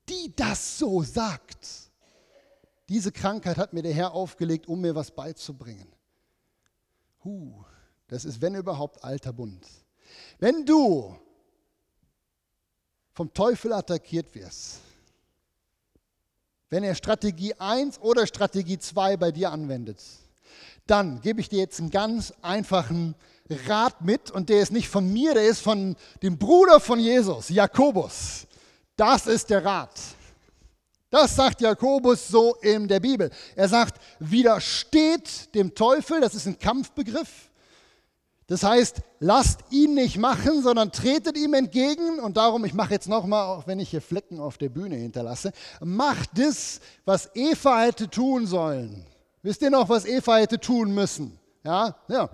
die 0.08 0.34
das 0.36 0.78
so 0.78 1.04
sagt. 1.04 1.68
Diese 2.88 3.12
Krankheit 3.12 3.58
hat 3.58 3.74
mir 3.74 3.82
der 3.82 3.94
Herr 3.94 4.14
aufgelegt, 4.14 4.68
um 4.68 4.80
mir 4.80 4.96
was 4.96 5.12
beizubringen. 5.12 5.92
Huh, 7.26 7.66
das 8.08 8.24
ist, 8.24 8.40
wenn 8.42 8.56
überhaupt, 8.56 9.04
alter 9.04 9.34
Bund. 9.34 9.68
Wenn 10.38 10.66
du 10.66 11.18
vom 13.12 13.34
Teufel 13.34 13.74
attackiert 13.74 14.34
wirst, 14.36 14.80
wenn 16.70 16.84
er 16.84 16.96
Strategie 16.96 17.54
1 17.58 18.00
oder 18.00 18.28
Strategie 18.28 18.78
2 18.78 19.18
bei 19.18 19.32
dir 19.32 19.52
anwendet, 19.52 20.02
dann 20.88 21.22
gebe 21.22 21.42
ich 21.42 21.50
dir 21.50 21.60
jetzt 21.60 21.80
einen 21.80 21.92
ganz 21.92 22.34
einfachen 22.42 23.16
Rat 23.68 24.02
mit 24.02 24.32
und 24.32 24.50
der 24.50 24.62
ist 24.62 24.72
nicht 24.72 24.90
von 24.90 25.12
mir, 25.12 25.34
der 25.34 25.48
ist 25.48 25.62
von 25.62 25.96
dem 26.22 26.38
Bruder 26.38 26.80
von 26.80 27.00
Jesus, 27.00 27.50
Jakobus. 27.50 28.48
Das 28.96 29.28
ist 29.28 29.50
der 29.50 29.66
Rat. 29.66 30.00
Das 31.10 31.36
sagt 31.36 31.62
Jakobus 31.62 32.28
so 32.28 32.56
in 32.56 32.88
der 32.88 33.00
Bibel. 33.00 33.32
Er 33.56 33.68
sagt, 33.68 34.00
widersteht 34.20 35.54
dem 35.56 35.74
Teufel, 35.74 36.22
das 36.22 36.36
ist 36.36 36.46
ein 36.46 36.60
Kampfbegriff. 36.60 37.49
Das 38.50 38.64
heißt, 38.64 38.98
lasst 39.20 39.62
ihn 39.70 39.94
nicht 39.94 40.18
machen, 40.18 40.62
sondern 40.62 40.92
tretet 40.92 41.38
ihm 41.38 41.54
entgegen. 41.54 42.20
Und 42.20 42.36
darum, 42.36 42.66
ich 42.66 42.74
mache 42.74 42.94
jetzt 42.94 43.08
nochmal, 43.08 43.46
auch 43.46 43.68
wenn 43.68 43.80
ich 43.80 43.90
hier 43.90 44.02
Flecken 44.02 44.40
auf 44.40 44.58
der 44.58 44.70
Bühne 44.70 44.98
hinterlasse, 44.98 45.54
macht 45.80 46.32
das, 46.38 46.82
was 47.06 47.30
Eva 47.36 47.80
hätte 47.82 48.10
tun 48.10 48.48
sollen. 48.48 49.06
Wisst 49.44 49.62
ihr 49.62 49.70
noch, 49.70 49.88
was 49.88 50.06
Eva 50.06 50.38
hätte 50.38 50.60
tun 50.60 50.94
müssen? 50.94 51.40
Ja, 51.64 51.96
ja, 52.08 52.30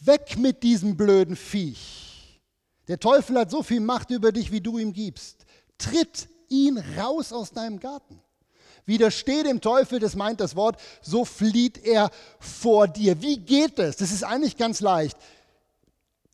Weg 0.00 0.38
mit 0.38 0.62
diesem 0.62 0.96
blöden 0.96 1.36
Viech. 1.36 2.40
Der 2.88 2.98
Teufel 2.98 3.38
hat 3.38 3.50
so 3.50 3.62
viel 3.62 3.80
Macht 3.80 4.10
über 4.10 4.32
dich, 4.32 4.50
wie 4.50 4.60
du 4.60 4.78
ihm 4.78 4.92
gibst. 4.92 5.44
Tritt 5.76 6.28
ihn 6.48 6.82
raus 6.98 7.32
aus 7.32 7.52
deinem 7.52 7.78
Garten. 7.78 8.20
Widersteh 8.90 9.42
dem 9.42 9.62
Teufel, 9.62 9.98
das 10.00 10.16
meint 10.16 10.40
das 10.40 10.54
Wort, 10.56 10.78
so 11.00 11.24
flieht 11.24 11.82
er 11.82 12.10
vor 12.38 12.88
dir. 12.88 13.22
Wie 13.22 13.38
geht 13.38 13.78
das? 13.78 13.96
Das 13.96 14.12
ist 14.12 14.24
eigentlich 14.24 14.58
ganz 14.58 14.80
leicht. 14.80 15.16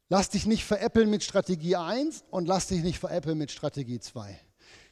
Lass 0.09 0.31
dich 0.31 0.47
nicht 0.47 0.65
veräppeln 0.65 1.11
mit 1.11 1.23
Strategie 1.23 1.77
1 1.77 2.25
und 2.31 2.49
lass 2.49 2.69
dich 2.69 2.83
nicht 2.83 2.99
veräppeln 2.99 3.39
mit 3.39 3.51
Strategie 3.51 4.01
2. 4.01 4.41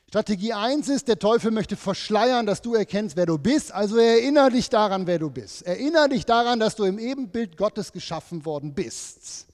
Strategie 0.08 0.52
1 0.52 0.88
ist, 0.90 1.08
der 1.08 1.18
Teufel 1.18 1.50
möchte 1.50 1.76
verschleiern, 1.76 2.46
dass 2.46 2.62
du 2.62 2.74
erkennst, 2.74 3.16
wer 3.16 3.26
du 3.26 3.38
bist. 3.38 3.72
Also 3.72 3.96
erinnere 3.96 4.50
dich 4.50 4.70
daran, 4.70 5.06
wer 5.06 5.18
du 5.18 5.30
bist. 5.30 5.62
Erinnere 5.62 6.10
dich 6.10 6.24
daran, 6.24 6.60
dass 6.60 6.76
du 6.76 6.84
im 6.84 6.98
Ebenbild 6.98 7.56
Gottes 7.56 7.90
geschaffen 7.92 8.44
worden 8.44 8.74
bist. 8.74 9.46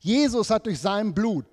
Jesus 0.00 0.50
hat 0.50 0.66
durch 0.66 0.80
sein 0.80 1.14
Blut 1.14 1.46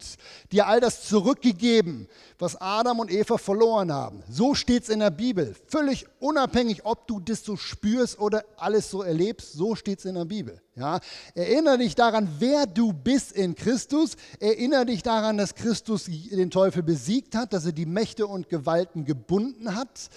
dir 0.51 0.67
all 0.67 0.79
das 0.79 1.07
zurückgegeben, 1.07 2.07
was 2.37 2.59
Adam 2.59 2.99
und 2.99 3.11
Eva 3.11 3.37
verloren 3.37 3.91
haben. 3.91 4.23
So 4.29 4.55
steht 4.55 4.83
es 4.83 4.89
in 4.89 4.99
der 4.99 5.11
Bibel. 5.11 5.55
Völlig 5.67 6.05
unabhängig, 6.19 6.85
ob 6.85 7.07
du 7.07 7.19
das 7.19 7.43
so 7.43 7.57
spürst 7.57 8.19
oder 8.19 8.43
alles 8.57 8.89
so 8.89 9.03
erlebst, 9.03 9.53
so 9.53 9.75
steht 9.75 9.99
es 9.99 10.05
in 10.05 10.15
der 10.15 10.25
Bibel. 10.25 10.61
Ja? 10.75 10.99
Erinnere 11.35 11.77
dich 11.77 11.95
daran, 11.95 12.29
wer 12.39 12.65
du 12.65 12.93
bist 12.93 13.33
in 13.33 13.55
Christus. 13.55 14.15
Erinnere 14.39 14.85
dich 14.85 15.03
daran, 15.03 15.37
dass 15.37 15.53
Christus 15.53 16.05
den 16.05 16.49
Teufel 16.49 16.83
besiegt 16.83 17.35
hat, 17.35 17.53
dass 17.53 17.65
er 17.65 17.73
die 17.73 17.85
Mächte 17.85 18.25
und 18.25 18.49
Gewalten 18.49 19.05
gebunden 19.05 19.75
hat. 19.75 20.09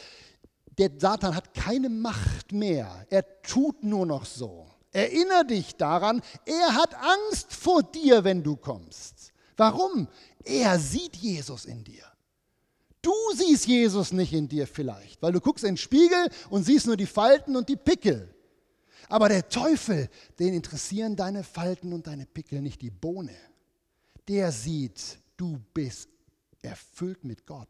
Der 0.78 0.90
Satan 0.96 1.34
hat 1.34 1.52
keine 1.52 1.90
Macht 1.90 2.52
mehr. 2.52 3.06
Er 3.10 3.42
tut 3.42 3.82
nur 3.82 4.06
noch 4.06 4.24
so. 4.24 4.66
Erinner 4.92 5.44
dich 5.44 5.76
daran, 5.76 6.22
er 6.44 6.74
hat 6.74 6.94
Angst 6.94 7.52
vor 7.52 7.82
dir, 7.82 8.24
wenn 8.24 8.42
du 8.42 8.56
kommst. 8.56 9.32
Warum? 9.56 10.08
Er 10.44 10.78
sieht 10.78 11.16
Jesus 11.16 11.64
in 11.64 11.82
dir. 11.82 12.04
Du 13.00 13.12
siehst 13.34 13.66
Jesus 13.66 14.12
nicht 14.12 14.32
in 14.32 14.48
dir 14.48 14.66
vielleicht, 14.66 15.20
weil 15.22 15.32
du 15.32 15.40
guckst 15.40 15.64
in 15.64 15.72
den 15.72 15.76
Spiegel 15.76 16.28
und 16.50 16.64
siehst 16.64 16.86
nur 16.86 16.96
die 16.96 17.06
Falten 17.06 17.56
und 17.56 17.68
die 17.68 17.76
Pickel. 17.76 18.32
Aber 19.08 19.28
der 19.28 19.48
Teufel, 19.48 20.08
den 20.38 20.54
interessieren 20.54 21.16
deine 21.16 21.42
Falten 21.42 21.92
und 21.92 22.06
deine 22.06 22.26
Pickel 22.26 22.62
nicht 22.62 22.80
die 22.80 22.90
Bohne. 22.90 23.36
Der 24.28 24.52
sieht, 24.52 25.18
du 25.36 25.58
bist 25.74 26.08
erfüllt 26.62 27.24
mit 27.24 27.44
Gott. 27.44 27.68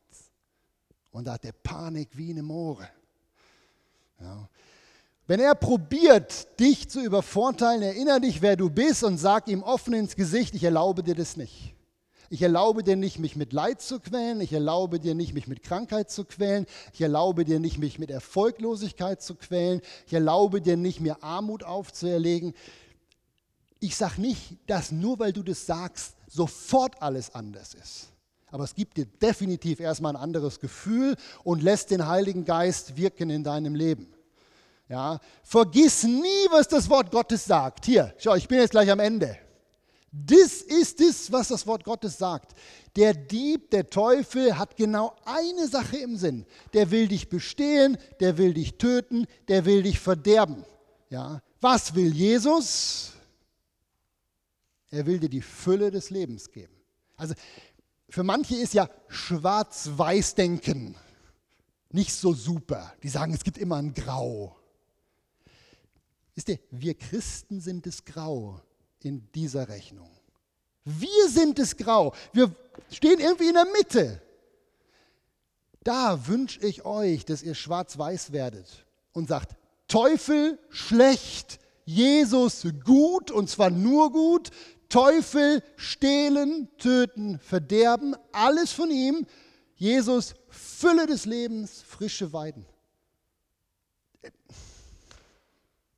Und 1.10 1.26
da 1.26 1.32
hat 1.32 1.44
der 1.44 1.52
Panik 1.52 2.10
wie 2.12 2.30
eine 2.30 2.42
Moore. 2.42 2.88
Ja. 4.20 4.48
Wenn 5.32 5.40
er 5.40 5.54
probiert, 5.54 6.60
dich 6.60 6.90
zu 6.90 7.00
übervorteilen, 7.00 7.80
erinnere 7.80 8.20
dich, 8.20 8.42
wer 8.42 8.54
du 8.54 8.68
bist 8.68 9.02
und 9.02 9.16
sag 9.16 9.48
ihm 9.48 9.62
offen 9.62 9.94
ins 9.94 10.14
Gesicht, 10.14 10.54
ich 10.54 10.62
erlaube 10.62 11.02
dir 11.02 11.14
das 11.14 11.38
nicht. 11.38 11.74
Ich 12.28 12.42
erlaube 12.42 12.82
dir 12.82 12.96
nicht, 12.96 13.18
mich 13.18 13.34
mit 13.34 13.54
Leid 13.54 13.80
zu 13.80 13.98
quälen. 13.98 14.42
Ich 14.42 14.52
erlaube 14.52 15.00
dir 15.00 15.14
nicht, 15.14 15.32
mich 15.32 15.46
mit 15.46 15.62
Krankheit 15.62 16.10
zu 16.10 16.26
quälen. 16.26 16.66
Ich 16.92 17.00
erlaube 17.00 17.46
dir 17.46 17.60
nicht, 17.60 17.78
mich 17.78 17.98
mit 17.98 18.10
Erfolglosigkeit 18.10 19.22
zu 19.22 19.34
quälen. 19.34 19.80
Ich 20.06 20.12
erlaube 20.12 20.60
dir 20.60 20.76
nicht, 20.76 21.00
mir 21.00 21.24
Armut 21.24 21.64
aufzuerlegen. 21.64 22.52
Ich 23.80 23.96
sage 23.96 24.20
nicht, 24.20 24.58
dass 24.66 24.92
nur 24.92 25.18
weil 25.18 25.32
du 25.32 25.42
das 25.42 25.64
sagst, 25.64 26.14
sofort 26.28 27.00
alles 27.00 27.34
anders 27.34 27.72
ist. 27.72 28.08
Aber 28.50 28.64
es 28.64 28.74
gibt 28.74 28.98
dir 28.98 29.06
definitiv 29.06 29.80
erstmal 29.80 30.14
ein 30.14 30.22
anderes 30.22 30.60
Gefühl 30.60 31.16
und 31.42 31.62
lässt 31.62 31.90
den 31.90 32.06
Heiligen 32.06 32.44
Geist 32.44 32.98
wirken 32.98 33.30
in 33.30 33.44
deinem 33.44 33.74
Leben. 33.74 34.12
Ja, 34.92 35.20
vergiss 35.42 36.04
nie, 36.04 36.46
was 36.50 36.68
das 36.68 36.90
Wort 36.90 37.10
Gottes 37.10 37.46
sagt. 37.46 37.86
Hier, 37.86 38.14
schau, 38.18 38.34
ich 38.34 38.46
bin 38.46 38.58
jetzt 38.58 38.72
gleich 38.72 38.90
am 38.90 39.00
Ende. 39.00 39.38
Das 40.12 40.60
ist 40.60 41.00
es, 41.00 41.32
was 41.32 41.48
das 41.48 41.66
Wort 41.66 41.82
Gottes 41.84 42.18
sagt. 42.18 42.54
Der 42.94 43.14
Dieb, 43.14 43.70
der 43.70 43.88
Teufel 43.88 44.58
hat 44.58 44.76
genau 44.76 45.16
eine 45.24 45.66
Sache 45.66 45.96
im 45.96 46.18
Sinn. 46.18 46.44
Der 46.74 46.90
will 46.90 47.08
dich 47.08 47.30
bestehlen, 47.30 47.96
der 48.20 48.36
will 48.36 48.52
dich 48.52 48.76
töten, 48.76 49.26
der 49.48 49.64
will 49.64 49.82
dich 49.82 49.98
verderben. 49.98 50.66
Ja, 51.08 51.40
was 51.62 51.94
will 51.94 52.12
Jesus? 52.12 53.12
Er 54.90 55.06
will 55.06 55.18
dir 55.18 55.30
die 55.30 55.40
Fülle 55.40 55.90
des 55.90 56.10
Lebens 56.10 56.50
geben. 56.50 56.76
Also 57.16 57.32
für 58.10 58.24
manche 58.24 58.56
ist 58.56 58.74
ja 58.74 58.90
Schwarz-Weiß-Denken 59.08 60.96
nicht 61.92 62.12
so 62.12 62.34
super. 62.34 62.92
Die 63.02 63.08
sagen, 63.08 63.32
es 63.32 63.42
gibt 63.42 63.56
immer 63.56 63.76
ein 63.76 63.94
Grau. 63.94 64.58
Wisst 66.34 66.48
ihr, 66.48 66.58
wir 66.70 66.94
Christen 66.94 67.60
sind 67.60 67.86
es 67.86 68.04
grau 68.04 68.60
in 69.00 69.30
dieser 69.32 69.68
Rechnung. 69.68 70.10
Wir 70.84 71.28
sind 71.28 71.58
es 71.58 71.76
grau. 71.76 72.14
Wir 72.32 72.54
stehen 72.90 73.20
irgendwie 73.20 73.48
in 73.48 73.54
der 73.54 73.66
Mitte. 73.66 74.22
Da 75.84 76.26
wünsche 76.26 76.60
ich 76.60 76.84
euch, 76.84 77.24
dass 77.24 77.42
ihr 77.42 77.54
schwarz-weiß 77.54 78.32
werdet 78.32 78.86
und 79.12 79.28
sagt, 79.28 79.56
Teufel 79.88 80.58
schlecht, 80.70 81.58
Jesus 81.84 82.66
gut 82.84 83.30
und 83.30 83.50
zwar 83.50 83.70
nur 83.70 84.12
gut, 84.12 84.50
Teufel 84.88 85.62
stehlen, 85.76 86.68
töten, 86.78 87.38
verderben, 87.38 88.14
alles 88.32 88.72
von 88.72 88.90
ihm. 88.90 89.26
Jesus 89.74 90.34
Fülle 90.48 91.06
des 91.06 91.24
Lebens, 91.24 91.82
frische 91.82 92.32
Weiden. 92.32 92.64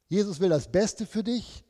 Jesus 0.08 0.40
will 0.40 0.50
das 0.50 0.70
Beste 0.70 1.06
für 1.06 1.24
dich. 1.24 1.64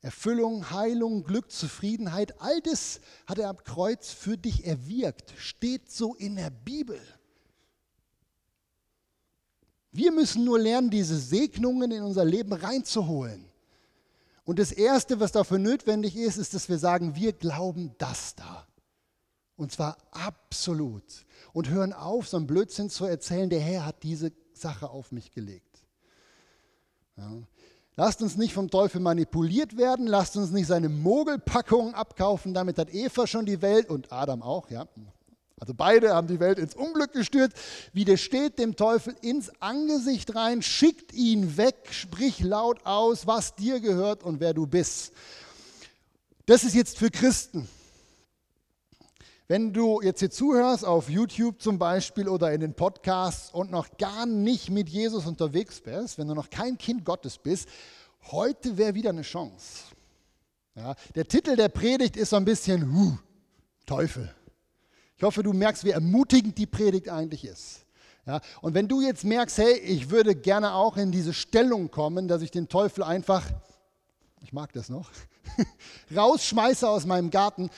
Erfüllung, 0.00 0.70
Heilung, 0.70 1.24
Glück, 1.24 1.50
Zufriedenheit, 1.50 2.40
all 2.40 2.60
das 2.60 3.00
hat 3.26 3.38
er 3.38 3.48
am 3.48 3.56
Kreuz 3.64 4.12
für 4.12 4.38
dich 4.38 4.64
erwirkt. 4.64 5.34
Steht 5.36 5.90
so 5.90 6.14
in 6.14 6.36
der 6.36 6.50
Bibel. 6.50 7.00
Wir 9.90 10.12
müssen 10.12 10.44
nur 10.44 10.58
lernen, 10.58 10.90
diese 10.90 11.18
Segnungen 11.18 11.90
in 11.90 12.04
unser 12.04 12.24
Leben 12.24 12.52
reinzuholen. 12.52 13.44
Und 14.44 14.58
das 14.58 14.70
Erste, 14.70 15.18
was 15.18 15.32
dafür 15.32 15.58
notwendig 15.58 16.16
ist, 16.16 16.36
ist, 16.36 16.54
dass 16.54 16.68
wir 16.68 16.78
sagen, 16.78 17.16
wir 17.16 17.32
glauben 17.32 17.94
das 17.98 18.34
da. 18.36 18.66
Und 19.56 19.72
zwar 19.72 19.98
absolut. 20.12 21.26
Und 21.52 21.68
hören 21.68 21.92
auf, 21.92 22.28
so 22.28 22.36
einen 22.36 22.46
Blödsinn 22.46 22.90
zu 22.90 23.04
erzählen, 23.04 23.50
der 23.50 23.60
Herr 23.60 23.84
hat 23.84 24.04
diese 24.04 24.32
Sache 24.54 24.88
auf 24.88 25.10
mich 25.10 25.32
gelegt. 25.32 25.67
Ja. 27.18 27.30
Lasst 27.96 28.22
uns 28.22 28.36
nicht 28.36 28.54
vom 28.54 28.70
Teufel 28.70 29.00
manipuliert 29.00 29.76
werden, 29.76 30.06
lasst 30.06 30.36
uns 30.36 30.52
nicht 30.52 30.68
seine 30.68 30.88
Mogelpackung 30.88 31.94
abkaufen, 31.94 32.54
damit 32.54 32.78
hat 32.78 32.94
Eva 32.94 33.26
schon 33.26 33.44
die 33.44 33.60
Welt 33.60 33.90
und 33.90 34.12
Adam 34.12 34.40
auch, 34.40 34.70
ja. 34.70 34.86
Also 35.60 35.74
beide 35.74 36.14
haben 36.14 36.28
die 36.28 36.38
Welt 36.38 36.60
ins 36.60 36.76
Unglück 36.76 37.12
gestürzt. 37.12 37.56
Widersteht 37.92 38.60
dem 38.60 38.76
Teufel 38.76 39.16
ins 39.22 39.50
Angesicht 39.60 40.36
rein, 40.36 40.62
schickt 40.62 41.12
ihn 41.12 41.56
weg, 41.56 41.88
sprich 41.90 42.38
laut 42.38 42.86
aus, 42.86 43.26
was 43.26 43.56
dir 43.56 43.80
gehört 43.80 44.22
und 44.22 44.38
wer 44.38 44.54
du 44.54 44.68
bist. 44.68 45.12
Das 46.46 46.62
ist 46.62 46.74
jetzt 46.74 46.98
für 46.98 47.10
Christen. 47.10 47.68
Wenn 49.50 49.72
du 49.72 50.02
jetzt 50.02 50.20
hier 50.20 50.30
zuhörst, 50.30 50.84
auf 50.84 51.08
YouTube 51.08 51.62
zum 51.62 51.78
Beispiel 51.78 52.28
oder 52.28 52.52
in 52.52 52.60
den 52.60 52.74
Podcasts 52.74 53.50
und 53.50 53.70
noch 53.70 53.96
gar 53.96 54.26
nicht 54.26 54.68
mit 54.68 54.90
Jesus 54.90 55.24
unterwegs 55.24 55.80
bist, 55.80 56.18
wenn 56.18 56.28
du 56.28 56.34
noch 56.34 56.50
kein 56.50 56.76
Kind 56.76 57.02
Gottes 57.06 57.38
bist, 57.38 57.66
heute 58.30 58.76
wäre 58.76 58.94
wieder 58.94 59.08
eine 59.08 59.22
Chance. 59.22 59.84
Ja, 60.74 60.94
der 61.14 61.26
Titel 61.26 61.56
der 61.56 61.70
Predigt 61.70 62.18
ist 62.18 62.28
so 62.28 62.36
ein 62.36 62.44
bisschen 62.44 62.94
huh, 62.94 63.16
Teufel. 63.86 64.30
Ich 65.16 65.22
hoffe, 65.22 65.42
du 65.42 65.54
merkst, 65.54 65.82
wie 65.84 65.92
ermutigend 65.92 66.58
die 66.58 66.66
Predigt 66.66 67.08
eigentlich 67.08 67.46
ist. 67.46 67.86
Ja, 68.26 68.42
und 68.60 68.74
wenn 68.74 68.86
du 68.86 69.00
jetzt 69.00 69.24
merkst, 69.24 69.56
hey, 69.56 69.78
ich 69.78 70.10
würde 70.10 70.36
gerne 70.36 70.74
auch 70.74 70.98
in 70.98 71.10
diese 71.10 71.32
Stellung 71.32 71.90
kommen, 71.90 72.28
dass 72.28 72.42
ich 72.42 72.50
den 72.50 72.68
Teufel 72.68 73.02
einfach, 73.02 73.46
ich 74.42 74.52
mag 74.52 74.74
das 74.74 74.90
noch, 74.90 75.10
rausschmeiße 76.14 76.86
aus 76.86 77.06
meinem 77.06 77.30
Garten, 77.30 77.70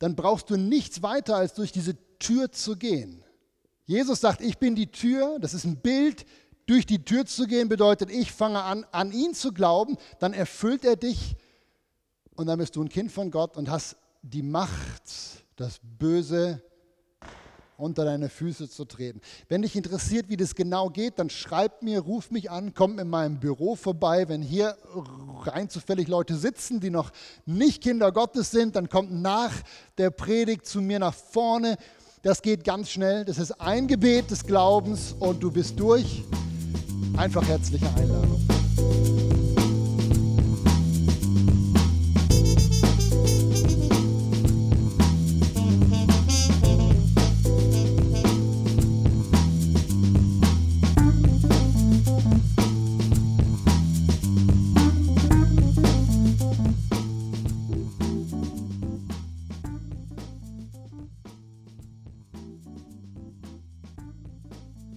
dann 0.00 0.16
brauchst 0.16 0.50
du 0.50 0.56
nichts 0.56 1.02
weiter, 1.02 1.36
als 1.36 1.54
durch 1.54 1.70
diese 1.70 1.96
Tür 2.18 2.50
zu 2.50 2.76
gehen. 2.76 3.22
Jesus 3.84 4.20
sagt, 4.20 4.40
ich 4.40 4.58
bin 4.58 4.74
die 4.74 4.90
Tür, 4.90 5.38
das 5.38 5.54
ist 5.54 5.64
ein 5.64 5.76
Bild. 5.76 6.24
Durch 6.66 6.86
die 6.86 7.04
Tür 7.04 7.26
zu 7.26 7.46
gehen 7.46 7.68
bedeutet, 7.68 8.10
ich 8.10 8.32
fange 8.32 8.62
an, 8.62 8.86
an 8.92 9.12
ihn 9.12 9.34
zu 9.34 9.52
glauben, 9.52 9.96
dann 10.18 10.32
erfüllt 10.32 10.84
er 10.84 10.96
dich 10.96 11.36
und 12.34 12.46
dann 12.46 12.58
bist 12.58 12.76
du 12.76 12.82
ein 12.82 12.88
Kind 12.88 13.12
von 13.12 13.30
Gott 13.30 13.56
und 13.56 13.68
hast 13.68 13.96
die 14.22 14.42
Macht, 14.42 15.02
das 15.56 15.80
Böse 15.82 16.62
unter 17.80 18.04
deine 18.04 18.28
Füße 18.28 18.68
zu 18.68 18.84
treten. 18.84 19.20
Wenn 19.48 19.62
dich 19.62 19.76
interessiert, 19.76 20.28
wie 20.28 20.36
das 20.36 20.54
genau 20.54 20.90
geht, 20.90 21.18
dann 21.18 21.30
schreib 21.30 21.82
mir, 21.82 22.00
ruf 22.00 22.30
mich 22.30 22.50
an, 22.50 22.74
komm 22.74 22.98
in 22.98 23.08
meinem 23.08 23.40
Büro 23.40 23.74
vorbei. 23.74 24.28
Wenn 24.28 24.42
hier 24.42 24.76
rein 25.42 25.68
zufällig 25.68 26.08
Leute 26.08 26.36
sitzen, 26.36 26.80
die 26.80 26.90
noch 26.90 27.10
nicht 27.46 27.82
Kinder 27.82 28.12
Gottes 28.12 28.50
sind, 28.50 28.76
dann 28.76 28.88
kommt 28.88 29.12
nach 29.12 29.52
der 29.98 30.10
Predigt 30.10 30.66
zu 30.66 30.80
mir 30.80 30.98
nach 30.98 31.14
vorne. 31.14 31.76
Das 32.22 32.42
geht 32.42 32.64
ganz 32.64 32.90
schnell. 32.90 33.24
Das 33.24 33.38
ist 33.38 33.52
ein 33.60 33.86
Gebet 33.86 34.30
des 34.30 34.44
Glaubens 34.44 35.14
und 35.18 35.42
du 35.42 35.50
bist 35.50 35.80
durch. 35.80 36.22
Einfach 37.16 37.46
herzliche 37.46 37.88
Einladung. 37.96 39.19